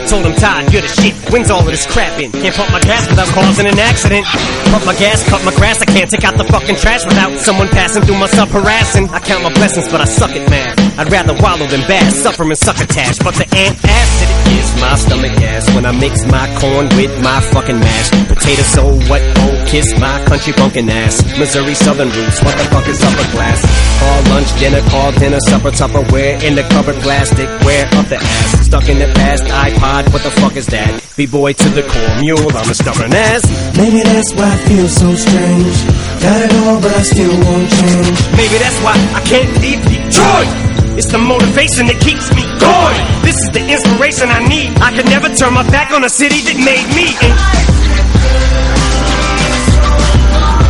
told 0.09 0.25
him, 0.25 0.33
Todd, 0.33 0.73
you're 0.73 0.81
the 0.81 0.89
shit. 0.89 1.13
When's 1.29 1.51
all 1.51 1.61
of 1.61 1.69
this 1.69 1.85
crap 1.85 2.19
in? 2.19 2.31
Can't 2.31 2.55
pump 2.55 2.71
my 2.73 2.81
gas 2.81 3.07
without 3.07 3.29
causing 3.29 3.67
an 3.67 3.77
accident. 3.77 4.25
Pump 4.73 4.83
my 4.85 4.97
gas, 4.97 5.21
cut 5.29 5.45
my 5.45 5.53
grass. 5.53 5.81
I 5.81 5.85
can't 5.85 6.09
take 6.09 6.25
out 6.25 6.35
the 6.35 6.45
fucking 6.45 6.77
trash 6.77 7.05
without 7.05 7.37
someone 7.37 7.69
passing 7.69 8.01
through 8.01 8.17
my 8.17 8.25
sub 8.25 8.49
harassing. 8.49 9.07
I 9.09 9.19
count 9.19 9.43
my 9.43 9.53
blessings, 9.53 9.87
but 9.87 10.01
I 10.01 10.05
suck 10.05 10.31
at 10.31 10.49
math. 10.49 10.79
I'd 10.97 11.11
rather 11.11 11.37
wallow 11.41 11.67
than 11.67 11.85
bass, 11.87 12.15
suffer 12.17 12.43
and 12.43 12.57
succotash. 12.57 13.19
But 13.19 13.35
the 13.35 13.45
antacid 13.53 14.29
is 14.57 14.69
my 14.81 14.95
stomach 14.95 15.33
gas 15.37 15.69
when 15.75 15.85
I 15.85 15.93
mix 15.93 16.25
my 16.25 16.49
corn 16.57 16.89
with 16.97 17.13
my 17.21 17.39
fucking 17.53 17.79
mash. 17.79 18.09
Potato 18.27 18.63
so 18.63 18.83
what? 19.07 19.21
Oh, 19.45 19.65
kiss 19.69 19.93
my 19.99 20.17
country 20.25 20.53
bunkin' 20.53 20.89
ass. 20.89 21.21
Missouri 21.37 21.75
Southern 21.75 22.09
roots, 22.09 22.41
what 22.41 22.57
the 22.57 22.65
fuck 22.73 22.87
is 22.87 23.01
upper 23.03 23.27
class? 23.31 23.61
Call 23.99 24.19
lunch, 24.33 24.49
dinner, 24.59 24.81
call 24.89 25.11
dinner, 25.13 25.39
supper, 25.39 25.71
Tupperware 25.71 26.41
in 26.43 26.55
the 26.55 26.63
cupboard, 26.73 26.95
plastic, 27.05 27.47
where 27.61 27.85
up 27.93 28.07
the 28.09 28.17
ass. 28.17 28.65
Stuck 28.65 28.89
in 28.89 28.99
the 28.99 29.07
past, 29.13 29.43
iPod, 29.45 29.98
what 30.07 30.23
the 30.23 30.31
fuck 30.31 30.55
is 30.55 30.67
that? 30.67 31.03
B-boy 31.17 31.53
to 31.53 31.69
the 31.75 31.83
core, 31.83 32.13
mule, 32.23 32.47
I'm 32.55 32.69
a 32.71 32.75
stubborn 32.75 33.11
ass. 33.11 33.43
Maybe 33.75 33.99
that's 33.99 34.31
why 34.31 34.47
I 34.47 34.57
feel 34.63 34.87
so 34.87 35.11
strange. 35.15 35.75
Got 36.23 36.39
it 36.47 36.53
all, 36.63 36.79
but 36.79 36.95
I 36.95 37.03
still 37.03 37.35
won't 37.43 37.67
change. 37.67 38.17
Maybe 38.39 38.55
that's 38.55 38.79
why 38.79 38.95
I 38.95 39.21
can't 39.27 39.51
leave 39.59 39.81
Detroit. 39.83 40.49
It's 40.95 41.11
the 41.11 41.19
motivation 41.19 41.87
that 41.91 41.99
keeps 41.99 42.31
me 42.31 42.43
going. 42.59 43.01
This 43.27 43.35
is 43.35 43.49
the 43.51 43.63
inspiration 43.63 44.31
I 44.31 44.39
need. 44.47 44.71
I 44.79 44.95
can 44.95 45.07
never 45.11 45.27
turn 45.35 45.53
my 45.53 45.63
back 45.67 45.91
on 45.91 46.03
a 46.03 46.09
city 46.09 46.39
that 46.47 46.57
made 46.59 46.87
me. 46.95 47.11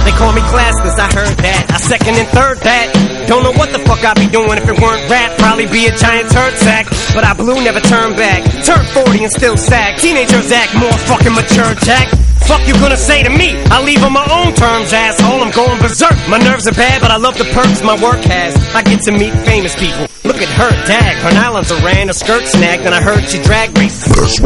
They 0.06 0.14
call 0.18 0.34
me 0.34 0.42
classless, 0.50 0.98
I 0.98 1.10
heard 1.14 1.38
that. 1.46 1.70
I 1.70 1.78
second 1.78 2.16
and 2.18 2.30
third 2.30 2.58
that. 2.66 3.09
Don't 3.30 3.46
know 3.46 3.54
what 3.54 3.70
the 3.70 3.78
fuck 3.86 4.02
I'd 4.02 4.18
be 4.18 4.26
doing 4.26 4.58
if 4.58 4.66
it 4.66 4.74
weren't 4.82 5.06
rap. 5.06 5.38
Probably 5.38 5.70
be 5.70 5.86
a 5.86 5.94
giant 5.94 6.34
turd 6.34 6.58
sack. 6.58 6.90
But 7.14 7.22
I 7.22 7.38
blew, 7.38 7.62
never 7.62 7.78
turned 7.78 8.18
back. 8.18 8.42
Turned 8.66 8.90
40 8.90 9.22
and 9.22 9.32
still 9.32 9.56
sack. 9.56 10.02
Teenagers 10.02 10.50
act 10.50 10.74
more 10.74 10.98
fucking 11.06 11.38
mature, 11.38 11.78
Jack. 11.86 12.10
Fuck 12.50 12.66
you 12.66 12.74
gonna 12.82 12.98
say 12.98 13.22
to 13.22 13.30
me? 13.30 13.54
I 13.70 13.86
leave 13.86 14.02
on 14.02 14.14
my 14.18 14.26
own 14.34 14.58
terms, 14.58 14.90
asshole. 14.98 15.46
I'm 15.46 15.54
going 15.54 15.78
berserk. 15.78 16.18
My 16.26 16.42
nerves 16.42 16.66
are 16.66 16.74
bad, 16.74 17.06
but 17.06 17.12
I 17.12 17.18
love 17.18 17.38
the 17.38 17.46
perks 17.54 17.86
my 17.86 17.94
work 18.02 18.18
has. 18.26 18.58
I 18.74 18.82
get 18.82 19.06
to 19.06 19.12
meet 19.12 19.38
famous 19.46 19.78
people. 19.78 20.10
Look 20.26 20.42
at 20.42 20.50
her, 20.50 20.74
dag. 20.90 21.22
Her 21.22 21.30
nylons 21.30 21.70
are 21.70 21.86
ran, 21.86 22.10
a 22.10 22.18
skirt 22.18 22.50
snagged, 22.50 22.90
and 22.90 22.96
I 22.96 23.02
heard 23.04 23.30
she 23.30 23.38
drag 23.44 23.78
races. 23.78 24.42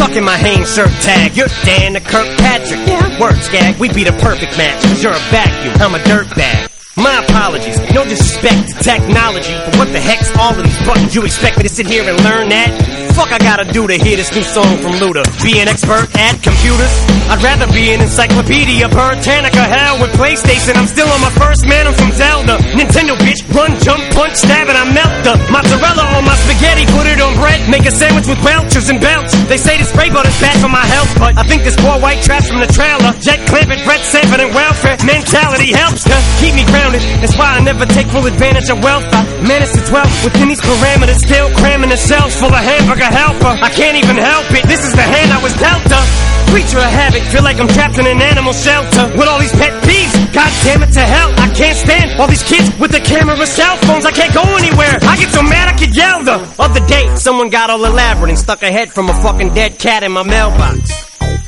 Tucking 0.00 0.24
my 0.24 0.40
Hanes 0.40 0.72
shirt 0.72 0.88
tag. 1.04 1.36
You're 1.36 1.52
Dan 1.68 1.92
the 1.92 2.00
Kirkpatrick. 2.00 2.88
Yeah, 2.88 3.20
words 3.20 3.50
gag. 3.50 3.76
We 3.76 3.92
be 3.92 4.04
the 4.04 4.16
perfect 4.24 4.56
match. 4.56 4.80
Cause 4.80 5.02
you're 5.02 5.12
a 5.12 5.24
vacuum. 5.28 5.76
I'm 5.76 5.94
a 5.94 6.02
dirt 6.04 6.34
bag. 6.34 6.63
My 6.96 7.24
apologies. 7.24 7.78
No 7.92 8.04
disrespect 8.04 8.68
to 8.68 8.74
technology. 8.84 9.52
But 9.52 9.76
what 9.78 9.88
the 9.92 10.00
heck's 10.00 10.30
all 10.38 10.56
of 10.56 10.62
these 10.62 10.86
buttons? 10.86 11.14
You 11.14 11.24
expect 11.24 11.56
me 11.56 11.64
to 11.64 11.68
sit 11.68 11.86
here 11.86 12.08
and 12.08 12.22
learn 12.22 12.48
that? 12.50 13.03
Fuck 13.14 13.30
I 13.30 13.38
gotta 13.38 13.62
do 13.70 13.86
to 13.86 13.94
hear 13.94 14.18
this 14.18 14.34
new 14.34 14.42
song 14.42 14.74
from 14.82 14.98
Luda? 14.98 15.22
Be 15.38 15.62
an 15.62 15.70
expert 15.70 16.10
at 16.18 16.34
computers? 16.42 16.90
I'd 17.30 17.38
rather 17.46 17.70
be 17.70 17.94
an 17.94 18.02
encyclopedia 18.02 18.90
Britannica 18.90 19.62
hell 19.70 20.02
with 20.02 20.10
PlayStation. 20.18 20.74
I'm 20.74 20.90
still 20.90 21.06
on 21.06 21.22
my 21.22 21.30
first 21.38 21.62
man, 21.62 21.86
I'm 21.86 21.94
from 21.94 22.10
Zelda. 22.10 22.58
Nintendo 22.74 23.14
bitch, 23.22 23.46
run, 23.54 23.70
jump, 23.86 24.02
punch, 24.18 24.34
stab, 24.42 24.66
and 24.66 24.74
I 24.74 24.82
melt 24.90 25.14
the 25.22 25.38
mozzarella 25.46 26.10
on 26.18 26.26
my 26.26 26.34
spaghetti. 26.42 26.90
Put 26.90 27.06
it 27.06 27.22
on 27.22 27.38
bread, 27.38 27.62
make 27.70 27.86
a 27.86 27.94
sandwich 27.94 28.26
with 28.26 28.42
welchers 28.42 28.90
and 28.90 28.98
belch. 28.98 29.30
They 29.46 29.62
say 29.62 29.78
this 29.78 29.94
spray 29.94 30.10
butter's 30.10 30.34
bad 30.42 30.58
for 30.58 30.68
my 30.68 30.82
health, 30.82 31.14
but 31.14 31.38
I 31.38 31.46
think 31.46 31.62
this 31.62 31.78
poor 31.78 31.94
white 32.02 32.18
trash 32.18 32.50
from 32.50 32.58
the 32.58 32.70
trailer. 32.74 33.14
Jet 33.22 33.38
clamping, 33.46 33.78
Brett 33.86 34.02
Sanford, 34.02 34.42
and 34.42 34.50
welfare 34.50 34.98
mentality 35.06 35.70
helps 35.70 36.02
to 36.10 36.18
keep 36.42 36.58
me 36.58 36.66
grounded. 36.66 36.98
That's 37.22 37.38
why 37.38 37.54
I 37.54 37.62
never 37.62 37.86
take 37.86 38.10
full 38.10 38.26
advantage 38.26 38.74
of 38.74 38.82
wealth. 38.82 39.06
I 39.14 39.22
manage 39.38 39.70
to 39.78 39.86
dwell 39.86 40.10
within 40.26 40.50
these 40.50 40.60
parameters, 40.60 41.22
still 41.22 41.46
cramming 41.62 41.94
the 41.94 41.96
shelves 41.96 42.34
full 42.42 42.50
of 42.50 42.58
hamburger 42.58 43.03
helper. 43.10 43.54
I 43.60 43.70
can't 43.70 43.96
even 43.96 44.16
help 44.16 44.48
it. 44.52 44.64
This 44.68 44.84
is 44.84 44.92
the 44.92 45.02
hand 45.02 45.32
I 45.32 45.42
was 45.42 45.54
dealt 45.56 45.84
a. 45.90 46.00
Creature 46.54 46.78
of 46.78 46.92
havoc, 46.92 47.22
feel 47.34 47.42
like 47.42 47.58
I'm 47.58 47.66
trapped 47.66 47.98
in 47.98 48.06
an 48.06 48.22
animal 48.22 48.52
shelter 48.52 49.10
with 49.18 49.26
all 49.26 49.40
these 49.40 49.50
pet 49.52 49.74
peeves. 49.82 50.14
God 50.32 50.52
damn 50.62 50.82
it 50.82 50.92
to 50.92 51.00
hell, 51.00 51.32
I 51.40 51.50
can't 51.50 51.76
stand 51.76 52.20
all 52.20 52.28
these 52.28 52.44
kids 52.44 52.70
with 52.78 52.92
the 52.92 53.00
camera 53.00 53.34
cell 53.46 53.76
phones. 53.78 54.04
I 54.04 54.12
can't 54.12 54.32
go 54.32 54.42
anywhere. 54.54 54.94
I 55.02 55.16
get 55.18 55.30
so 55.34 55.42
mad 55.42 55.66
I 55.66 55.76
could 55.76 55.96
yell. 55.96 56.22
The 56.22 56.38
other 56.62 56.86
day, 56.86 57.12
someone 57.16 57.50
got 57.50 57.70
all 57.70 57.84
elaborate 57.84 58.30
and 58.30 58.38
stuck 58.38 58.62
a 58.62 58.70
head 58.70 58.92
from 58.92 59.08
a 59.10 59.14
fucking 59.22 59.52
dead 59.54 59.78
cat 59.78 60.04
in 60.04 60.12
my 60.12 60.22
mailbox. 60.22 60.78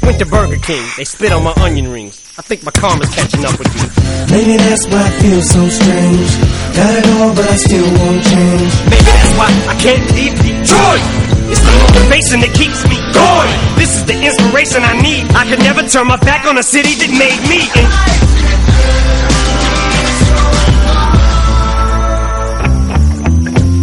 Went 0.03 0.19
to 0.19 0.27
Burger 0.27 0.59
King, 0.59 0.85
they 0.97 1.05
spit 1.05 1.31
on 1.31 1.45
my 1.45 1.55
onion 1.59 1.89
rings. 1.93 2.26
I 2.39 2.43
think 2.43 2.63
my 2.65 2.71
karma's 2.71 3.09
catching 3.15 3.45
up 3.49 3.57
with 3.59 3.73
me. 3.73 3.81
Maybe 4.29 4.61
that's 4.61 4.85
why 4.93 5.01
I 5.01 5.11
feel 5.25 5.41
so 5.41 5.63
strange. 5.73 6.29
Got 6.77 6.93
it 7.01 7.07
all, 7.17 7.33
but 7.33 7.49
I 7.49 7.57
still 7.57 7.89
won't 7.97 8.21
change. 8.29 8.73
Maybe 8.93 9.09
that's 9.09 9.33
why 9.41 9.49
I 9.73 9.75
can't 9.81 10.05
leave 10.13 10.37
Detroit. 10.45 11.05
It's 11.49 11.65
the 11.65 11.73
motivation 11.81 12.45
that 12.45 12.53
keeps 12.53 12.85
me 12.93 13.01
going. 13.17 13.53
This 13.81 13.97
is 13.97 14.05
the 14.05 14.21
inspiration 14.21 14.85
I 14.85 15.01
need. 15.01 15.25
I 15.33 15.49
could 15.49 15.65
never 15.65 15.81
turn 15.89 16.09
my 16.09 16.21
back 16.21 16.45
on 16.45 16.59
a 16.59 16.63
city 16.63 16.93
that 17.01 17.09
made 17.09 17.41
me. 17.49 17.65
And 17.73 17.89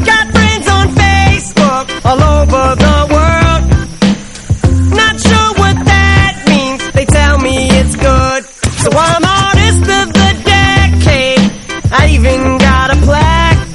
Got 0.06 0.26
friends 0.30 0.68
on 0.70 0.86
Facebook 0.94 2.06
all 2.06 2.22
over 2.22 2.76
the 2.76 3.08
world. 3.10 3.13
So 8.84 8.90
I'm 8.92 9.24
artist 9.24 9.82
of 9.82 10.08
the 10.12 10.32
decade. 10.44 11.40
I 11.90 12.10
even 12.12 12.58
got 12.58 12.92
a 12.92 12.98
plaque. 13.02 13.68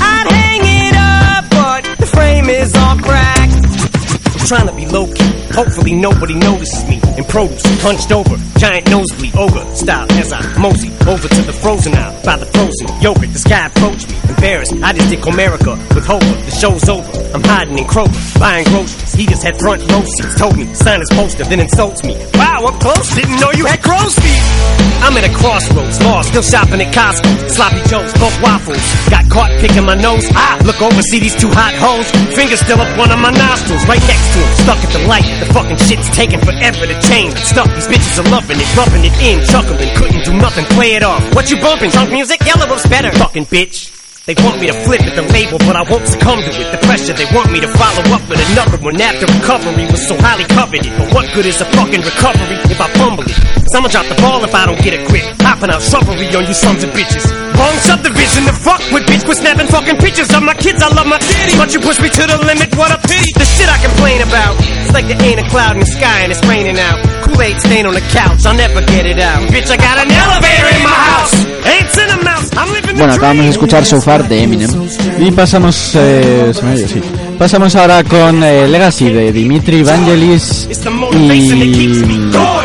I'd 0.00 0.26
hang 0.32 0.62
it 0.86 0.96
up, 0.96 1.50
but 1.50 1.98
the 1.98 2.06
frame 2.06 2.48
is 2.48 2.74
all 2.74 2.96
cracked. 2.96 4.48
Trying 4.48 4.66
to 4.68 4.74
be 4.74 4.86
low 4.86 5.12
key. 5.12 5.37
Hopefully 5.58 5.92
nobody 5.92 6.34
notices 6.34 6.88
me. 6.88 7.00
In 7.18 7.24
produce, 7.24 7.66
hunched 7.82 8.12
over, 8.12 8.36
giant 8.60 8.88
nosebleed, 8.90 9.34
ogre 9.36 9.66
style 9.74 10.06
as 10.12 10.32
I 10.32 10.38
mosey 10.56 10.86
over 11.08 11.26
to 11.26 11.42
the 11.42 11.52
frozen 11.52 11.96
aisle 11.96 12.14
by 12.22 12.36
the 12.36 12.46
frozen 12.46 12.86
yogurt. 13.02 13.30
This 13.34 13.42
guy 13.42 13.66
approached 13.66 14.08
me, 14.08 14.14
embarrassed. 14.28 14.74
I 14.84 14.92
just 14.92 15.10
did 15.10 15.18
Comerica 15.18 15.74
with 15.96 16.06
Hover. 16.06 16.24
The 16.46 16.52
show's 16.52 16.88
over. 16.88 17.10
I'm 17.34 17.42
hiding 17.42 17.76
in 17.76 17.86
Kroger, 17.86 18.14
buying 18.38 18.66
groceries. 18.70 19.12
He 19.14 19.26
just 19.26 19.42
had 19.42 19.58
front 19.58 19.82
row 19.90 20.04
seats. 20.06 20.38
Told 20.38 20.56
me 20.56 20.72
sign 20.74 21.00
his 21.00 21.10
poster, 21.10 21.42
then 21.42 21.58
insults 21.58 22.04
me. 22.04 22.14
Wow, 22.34 22.70
up 22.70 22.78
close. 22.78 23.12
Didn't 23.16 23.40
know 23.40 23.50
you 23.50 23.66
had 23.66 23.82
crow's 23.82 24.14
feet. 24.14 24.78
I'm 25.02 25.16
at 25.16 25.24
a 25.24 25.32
crossroads, 25.32 26.02
lost, 26.02 26.28
still 26.30 26.42
shopping 26.42 26.82
at 26.82 26.92
Costco. 26.94 27.50
Sloppy 27.50 27.82
Joe's, 27.88 28.12
both 28.18 28.34
waffles. 28.42 28.82
Got 29.08 29.30
caught 29.30 29.50
picking 29.58 29.86
my 29.86 29.94
nose. 29.94 30.26
I 30.34 30.58
look 30.62 30.82
over, 30.82 31.02
see 31.02 31.18
these 31.18 31.34
two 31.34 31.50
hot 31.50 31.74
hoes. 31.78 32.06
Fingers 32.34 32.60
still 32.60 32.80
up 32.80 32.90
one 32.98 33.10
of 33.10 33.18
my 33.18 33.30
nostrils, 33.30 33.86
right 33.86 34.02
next 34.06 34.26
to 34.34 34.38
him. 34.38 34.50
Stuck 34.66 34.80
at 34.82 34.92
the 34.92 35.02
light. 35.06 35.26
The 35.38 35.47
fucking 35.52 35.76
shit's 35.76 36.08
taking 36.10 36.40
forever 36.40 36.86
to 36.86 36.96
change. 37.08 37.34
Stuck, 37.40 37.68
these 37.74 37.88
bitches 37.88 38.18
are 38.20 38.28
loving 38.30 38.58
it, 38.60 38.68
rubbing 38.76 39.04
it 39.04 39.16
in, 39.20 39.44
chuckling. 39.46 39.90
Couldn't 39.96 40.24
do 40.24 40.32
nothing, 40.36 40.64
play 40.76 40.94
it 40.94 41.02
off. 41.02 41.22
What 41.34 41.50
you 41.50 41.60
bumping? 41.60 41.90
Drunk 41.90 42.10
music? 42.12 42.44
Yellow 42.44 42.66
looks 42.66 42.86
better. 42.86 43.10
Fucking 43.18 43.46
bitch. 43.46 43.94
They 44.28 44.36
want 44.44 44.60
me 44.60 44.66
to 44.68 44.76
flip 44.84 45.00
at 45.00 45.16
the 45.16 45.24
label, 45.32 45.56
but 45.64 45.72
I 45.72 45.88
won't 45.88 46.04
succumb 46.04 46.36
to 46.36 46.52
it. 46.52 46.68
The 46.68 46.76
pressure, 46.84 47.16
they 47.16 47.24
want 47.32 47.48
me 47.48 47.64
to 47.64 47.70
follow 47.80 48.04
up 48.12 48.20
with 48.28 48.36
another 48.52 48.76
one 48.84 49.00
after 49.00 49.24
recovery 49.24 49.88
was 49.88 50.06
so 50.06 50.20
highly 50.20 50.44
coveted. 50.44 50.92
But 51.00 51.14
what 51.16 51.32
good 51.32 51.46
is 51.46 51.62
a 51.62 51.64
fucking 51.72 52.04
recovery 52.04 52.60
if 52.68 52.78
I 52.78 52.92
fumble 53.00 53.24
it? 53.24 53.32
Someone 53.72 53.90
drop 53.90 54.04
the 54.04 54.20
ball 54.20 54.44
if 54.44 54.54
I 54.54 54.66
don't 54.66 54.76
get 54.84 55.00
a 55.00 55.02
grip. 55.08 55.24
Hopping 55.40 55.70
out 55.72 55.80
shrubbery 55.80 56.28
on 56.36 56.44
you 56.44 56.52
sons 56.52 56.84
of 56.84 56.90
bitches. 56.90 57.24
wrong 57.58 57.76
subdivision 57.82 58.46
to 58.46 58.54
fuck 58.54 58.80
with 58.94 59.04
bitch 59.10 59.24
quit 59.26 59.38
snapping 59.38 59.66
fucking 59.66 59.98
pictures 59.98 60.30
of 60.32 60.42
my 60.42 60.54
kids. 60.54 60.80
I 60.82 60.88
love 60.94 61.06
my 61.06 61.18
daddy 61.18 61.54
but 61.58 61.74
you 61.74 61.80
push 61.80 61.98
me 62.00 62.08
to 62.08 62.22
the 62.24 62.38
limit. 62.46 62.70
What 62.78 62.94
a 62.94 62.98
pity. 63.02 63.30
The 63.34 63.44
shit 63.44 63.68
I 63.68 63.78
complain 63.82 64.22
about. 64.22 64.54
It's 64.86 64.94
like 64.94 65.06
there 65.10 65.20
ain't 65.20 65.40
a 65.42 65.46
cloud 65.50 65.74
in 65.74 65.80
the 65.80 65.90
sky 65.90 66.22
and 66.22 66.32
it's 66.32 66.44
raining 66.46 66.78
out. 66.78 67.02
Kool-Aid 67.26 67.60
stain 67.60 67.84
on 67.86 67.94
the 67.94 68.06
couch. 68.14 68.46
I'll 68.46 68.54
never 68.54 68.80
get 68.86 69.04
it 69.04 69.18
out. 69.18 69.42
Bitch 69.50 69.68
I 69.68 69.76
got 69.76 69.98
an 69.98 70.08
elevator 70.08 70.68
in 70.70 70.82
my 70.86 70.98
house. 71.12 71.34
Ants 71.66 71.98
in 71.98 72.08
a 72.08 72.18
mouse. 72.24 72.48
I'm 72.56 72.70
living 72.72 72.96
the 72.96 73.02
Bueno, 73.02 73.14
acabamos 73.14 73.44
de 73.44 73.50
escuchar 73.50 73.84
So 73.84 74.00
Far 74.00 74.26
de 74.28 74.42
Eminem. 74.42 74.70
Y 75.18 75.30
pasamos 75.32 75.92
eh, 75.94 76.52
se 76.54 76.62
me 76.62 76.76
dio, 76.76 76.88
sí. 76.88 77.02
Pasamos 77.38 77.74
ahora 77.76 78.02
con 78.04 78.42
eh, 78.42 78.66
Legacy 78.66 79.10
de 79.10 79.32
Dimitri 79.32 79.82
Vangelis 79.82 80.68
y 81.12 82.02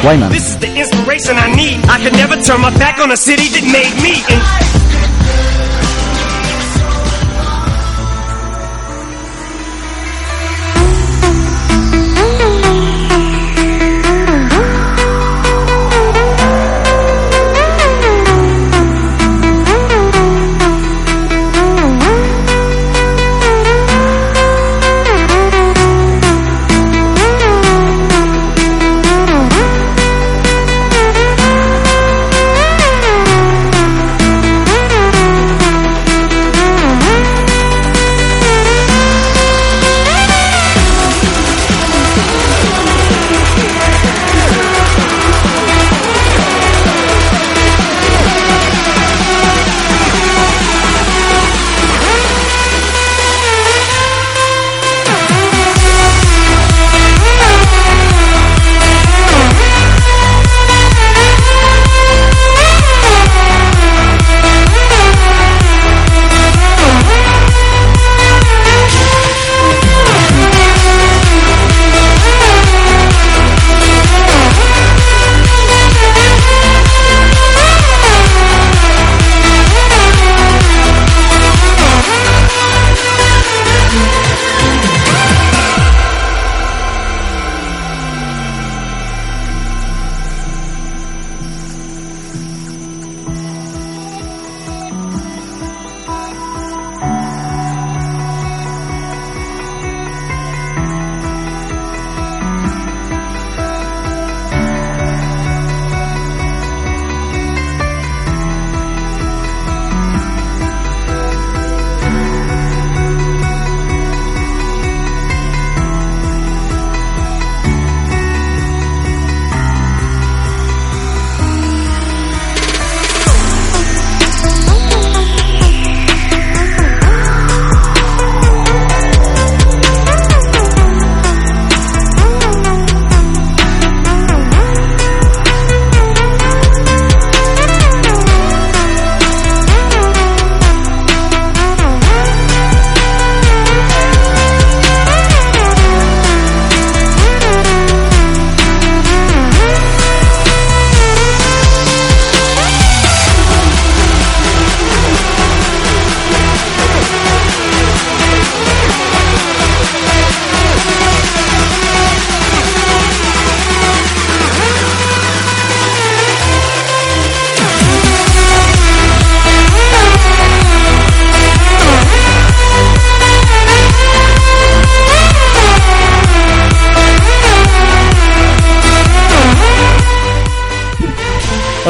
Wyman. 0.03 0.31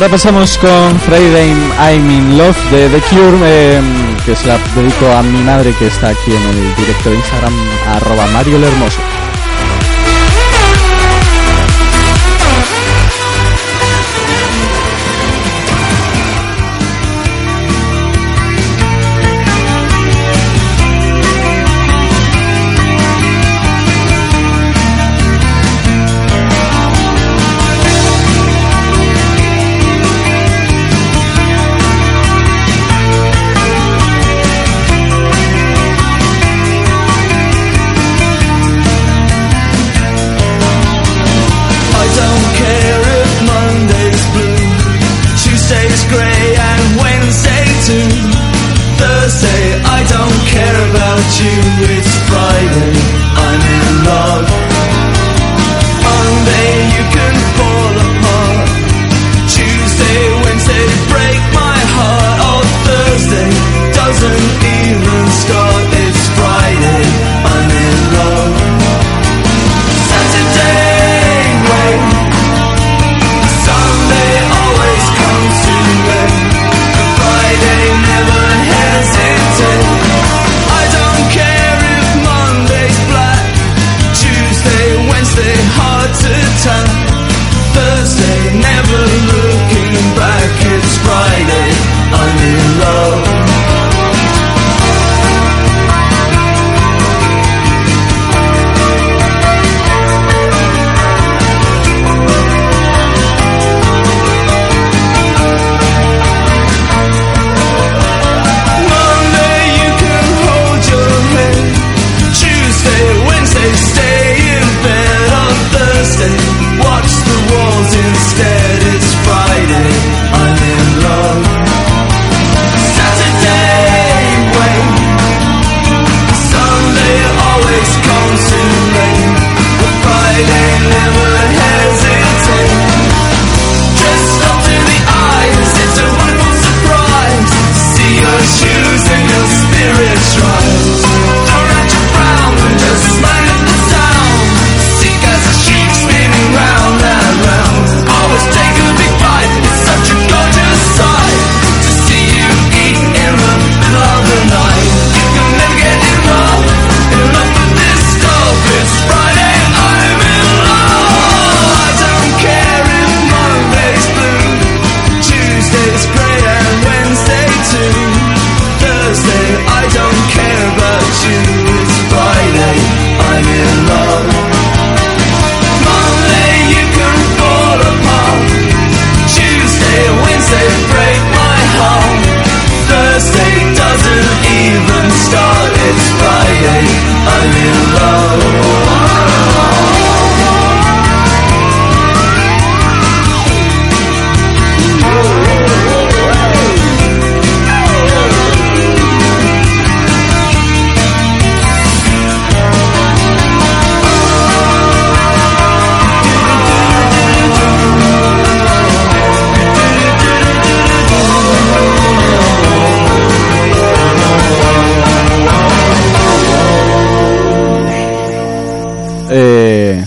ahora 0.04 0.12
pasamos 0.12 0.58
con 0.58 1.00
Friday 1.00 1.54
I'm 1.80 2.12
in 2.12 2.38
Love 2.38 2.58
de 2.72 2.90
The 2.90 3.00
Cure, 3.08 3.38
eh, 3.46 3.82
que 4.26 4.36
se 4.36 4.48
la 4.48 4.58
dedico 4.76 5.08
a 5.08 5.24
mi 5.24 5.42
madre 5.44 5.74
que 5.80 5.88
está 5.88 6.10
aquí 6.10 6.36
en 6.36 6.44
el 6.44 6.76
directo 6.76 7.10
de 7.10 7.16
Instagram, 7.16 7.54
arroba 7.88 8.28
Mario. 8.28 8.60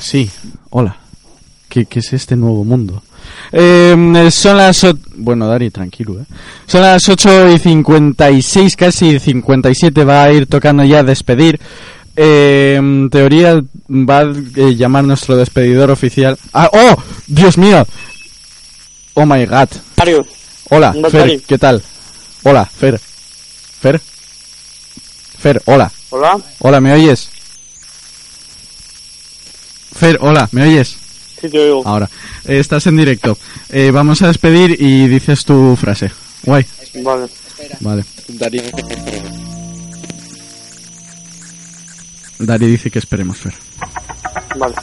Sí, 0.07 0.31
hola. 0.71 0.97
¿Qué, 1.69 1.85
qué 1.87 1.99
es 1.99 2.13
este 2.13 2.37
nuevo 2.37 2.63
mundo? 2.65 3.03
Eh, 3.51 4.29
son 4.31 4.57
las... 4.57 4.85
o- 4.85 4.97
Bueno, 5.17 5.49
Dari, 5.49 5.71
tranquilo, 5.71 6.21
¿eh? 6.21 6.25
Son 6.67 6.81
las 6.83 7.09
8 7.09 7.49
y 7.51 7.59
56, 7.59 8.77
casi 8.77 9.19
57, 9.19 10.05
va 10.05 10.23
a 10.23 10.33
ir 10.33 10.47
tocando 10.47 10.85
ya 10.85 11.03
despedir. 11.03 11.59
Eh, 12.15 12.77
en 12.79 13.11
teoría 13.11 13.61
va 13.89 14.21
a 14.21 14.33
eh, 14.55 14.77
llamar 14.77 15.03
nuestro 15.03 15.37
despedidor 15.37 15.91
oficial. 15.91 16.39
¡Ah, 16.53 16.71
¡Oh! 16.73 17.03
¡Dios 17.27 17.59
mío! 17.59 17.85
¡Oh, 19.15 19.27
my 19.27 19.45
God! 19.45 19.69
Mario. 19.97 20.25
Hola, 20.71 20.95
No, 20.97 21.11
Fer. 21.11 21.43
¿qué 21.49 21.59
tal? 21.59 21.83
Hola, 22.45 22.65
Fer. 22.65 23.01
Fer. 23.81 24.01
Fer, 25.39 25.61
hola. 25.67 25.91
Hola. 26.11 26.39
Hola, 26.61 26.81
¿me 26.81 26.93
oyes? 26.93 27.29
Fer, 29.97 30.19
hola, 30.21 30.49
¿me 30.53 30.63
oyes? 30.63 30.97
Sí, 31.41 31.49
te 31.49 31.59
oigo. 31.59 31.83
Ahora, 31.87 32.09
eh, 32.47 32.59
estás 32.59 32.87
en 32.87 32.97
directo. 32.97 33.39
Eh, 33.71 33.91
vamos 33.91 34.21
a 34.23 34.29
despedir 34.29 34.77
y 34.81 35.09
dices 35.09 35.45
tu 35.45 35.75
frase. 35.77 36.11
Guay. 36.45 36.67
Vale. 37.03 37.29
Vale. 37.81 38.05
Dari 42.39 42.67
dice 42.67 42.91
que 42.91 42.99
esperemos, 42.99 43.39
Fer. 43.39 43.55
Vale. 44.57 44.75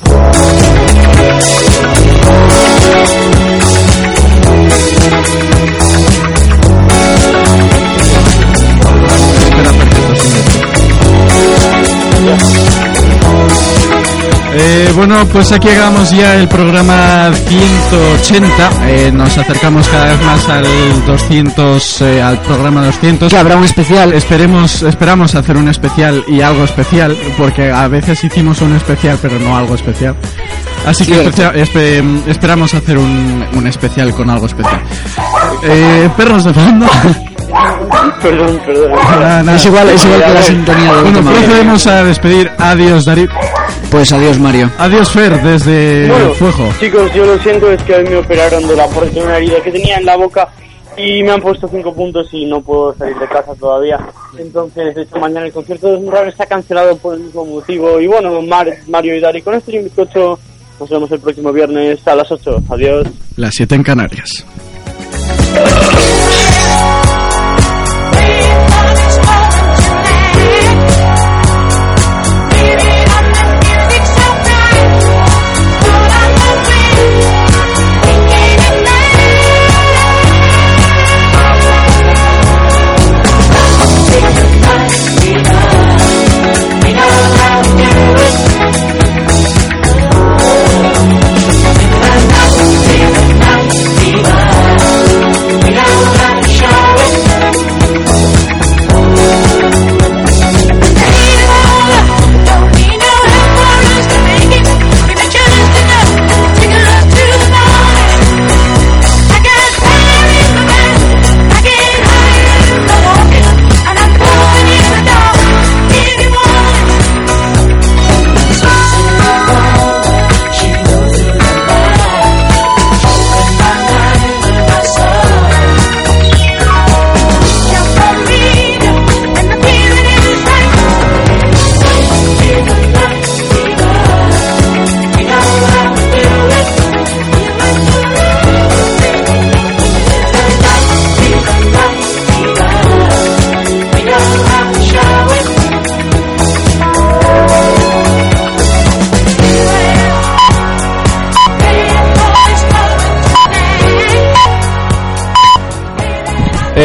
Eh, 14.56 14.92
bueno, 14.96 15.26
pues 15.28 15.52
aquí 15.52 15.68
acabamos 15.70 16.12
ya 16.12 16.36
el 16.36 16.48
programa 16.48 17.32
180. 17.34 18.70
Eh, 18.88 19.12
nos 19.12 19.36
acercamos 19.36 19.88
cada 19.88 20.06
vez 20.12 20.22
más 20.22 20.48
al 20.48 20.66
200, 21.06 22.02
eh, 22.02 22.22
al 22.22 22.40
programa 22.42 22.86
200. 22.86 23.32
Que 23.32 23.38
habrá 23.38 23.58
un 23.58 23.64
especial. 23.64 24.14
Esperemos, 24.14 24.84
esperamos 24.84 25.34
hacer 25.34 25.58
un 25.58 25.70
especial 25.70 26.24
y 26.28 26.42
algo 26.42 26.66
especial, 26.66 27.18
porque 27.38 27.72
a 27.72 27.88
veces 27.88 28.24
hicimos 28.24 28.62
un 28.62 28.76
especial, 28.76 29.18
pero 29.22 29.40
no 29.40 29.58
algo 29.58 29.74
especial. 29.74 30.16
Así 30.86 31.06
que 31.06 31.22
especia- 31.22 31.54
espe- 31.54 32.24
esperamos 32.28 32.74
hacer 32.74 32.98
un, 32.98 33.46
un 33.56 33.68
especial 33.68 34.14
con 34.14 34.30
algo 34.30 34.46
especial. 34.48 34.82
Eh, 35.64 36.10
perros 36.18 36.44
de 36.44 36.54
fondo. 36.54 36.86
Perdón, 38.22 38.60
perdón. 38.66 38.92
Nada, 38.94 39.44
nada. 39.44 39.58
Es 39.58 39.66
igual, 39.66 39.90
es 39.90 40.04
igual 40.06 40.24
que 40.24 40.34
la 40.34 40.42
sintonía 40.42 40.94
de 40.96 41.02
Bueno, 41.02 41.22
vez. 41.24 41.40
procedemos 41.40 41.88
a 41.88 42.04
despedir. 42.04 42.52
Adiós, 42.58 43.06
David. 43.06 43.30
Pues 43.92 44.12
adiós, 44.12 44.40
Mario. 44.40 44.72
Adiós, 44.80 45.12
Fer, 45.12 45.40
desde 45.44 46.08
Bueno, 46.10 46.34
Fuego. 46.34 46.70
chicos, 46.80 47.14
yo 47.14 47.26
lo 47.26 47.38
siento, 47.40 47.72
es 47.72 47.82
que 47.84 47.94
hoy 47.96 48.06
me 48.06 48.16
operaron 48.18 48.68
de 48.68 48.76
la 48.76 48.88
por 48.88 49.10
de 49.12 49.22
una 49.22 49.38
herida 49.38 49.62
que 49.62 49.72
tenía 49.72 49.98
en 49.98 50.06
la 50.06 50.16
boca 50.16 50.48
y 50.98 51.22
me 51.22 51.32
han 51.32 51.42
puesto 51.42 51.68
cinco 51.68 51.94
puntos 51.94 52.28
y 52.32 52.46
no 52.46 52.60
puedo 52.62 52.96
salir 52.96 53.16
de 53.18 53.28
casa 53.28 53.54
todavía. 53.60 54.00
Entonces, 54.38 54.96
de 54.96 55.04
hecho, 55.04 55.18
mañana 55.20 55.46
el 55.46 55.52
concierto 55.54 55.92
de 55.92 55.98
Smurral 56.00 56.30
está 56.30 56.46
cancelado 56.48 56.98
por 56.98 57.14
el 57.16 57.20
mismo 57.22 57.46
motivo. 57.46 58.00
Y 58.00 58.08
bueno, 58.08 58.42
Mar- 58.42 58.74
Mario 58.88 59.16
y 59.16 59.20
Dari, 59.20 59.42
con 59.44 59.54
esto 59.54 59.70
y 59.72 59.78
un 59.78 59.84
bizcocho, 59.84 60.40
nos 60.80 60.90
vemos 60.90 61.12
el 61.12 61.20
próximo 61.20 61.52
viernes 61.52 62.06
a 62.08 62.16
las 62.16 62.32
8. 62.32 62.64
Adiós. 62.70 63.08
Las 63.38 63.56
7 63.56 63.76
en 63.76 63.84
Canarias. 63.84 64.46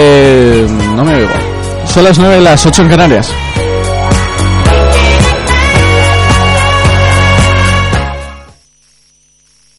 Eh, 0.01 0.66
no 0.94 1.05
me 1.05 1.14
oigo. 1.16 1.28
Son 1.84 2.05
las 2.05 2.18
9, 2.18 2.40
las 2.40 2.64
8 2.64 2.82
en 2.82 2.88
Canarias. 2.88 3.32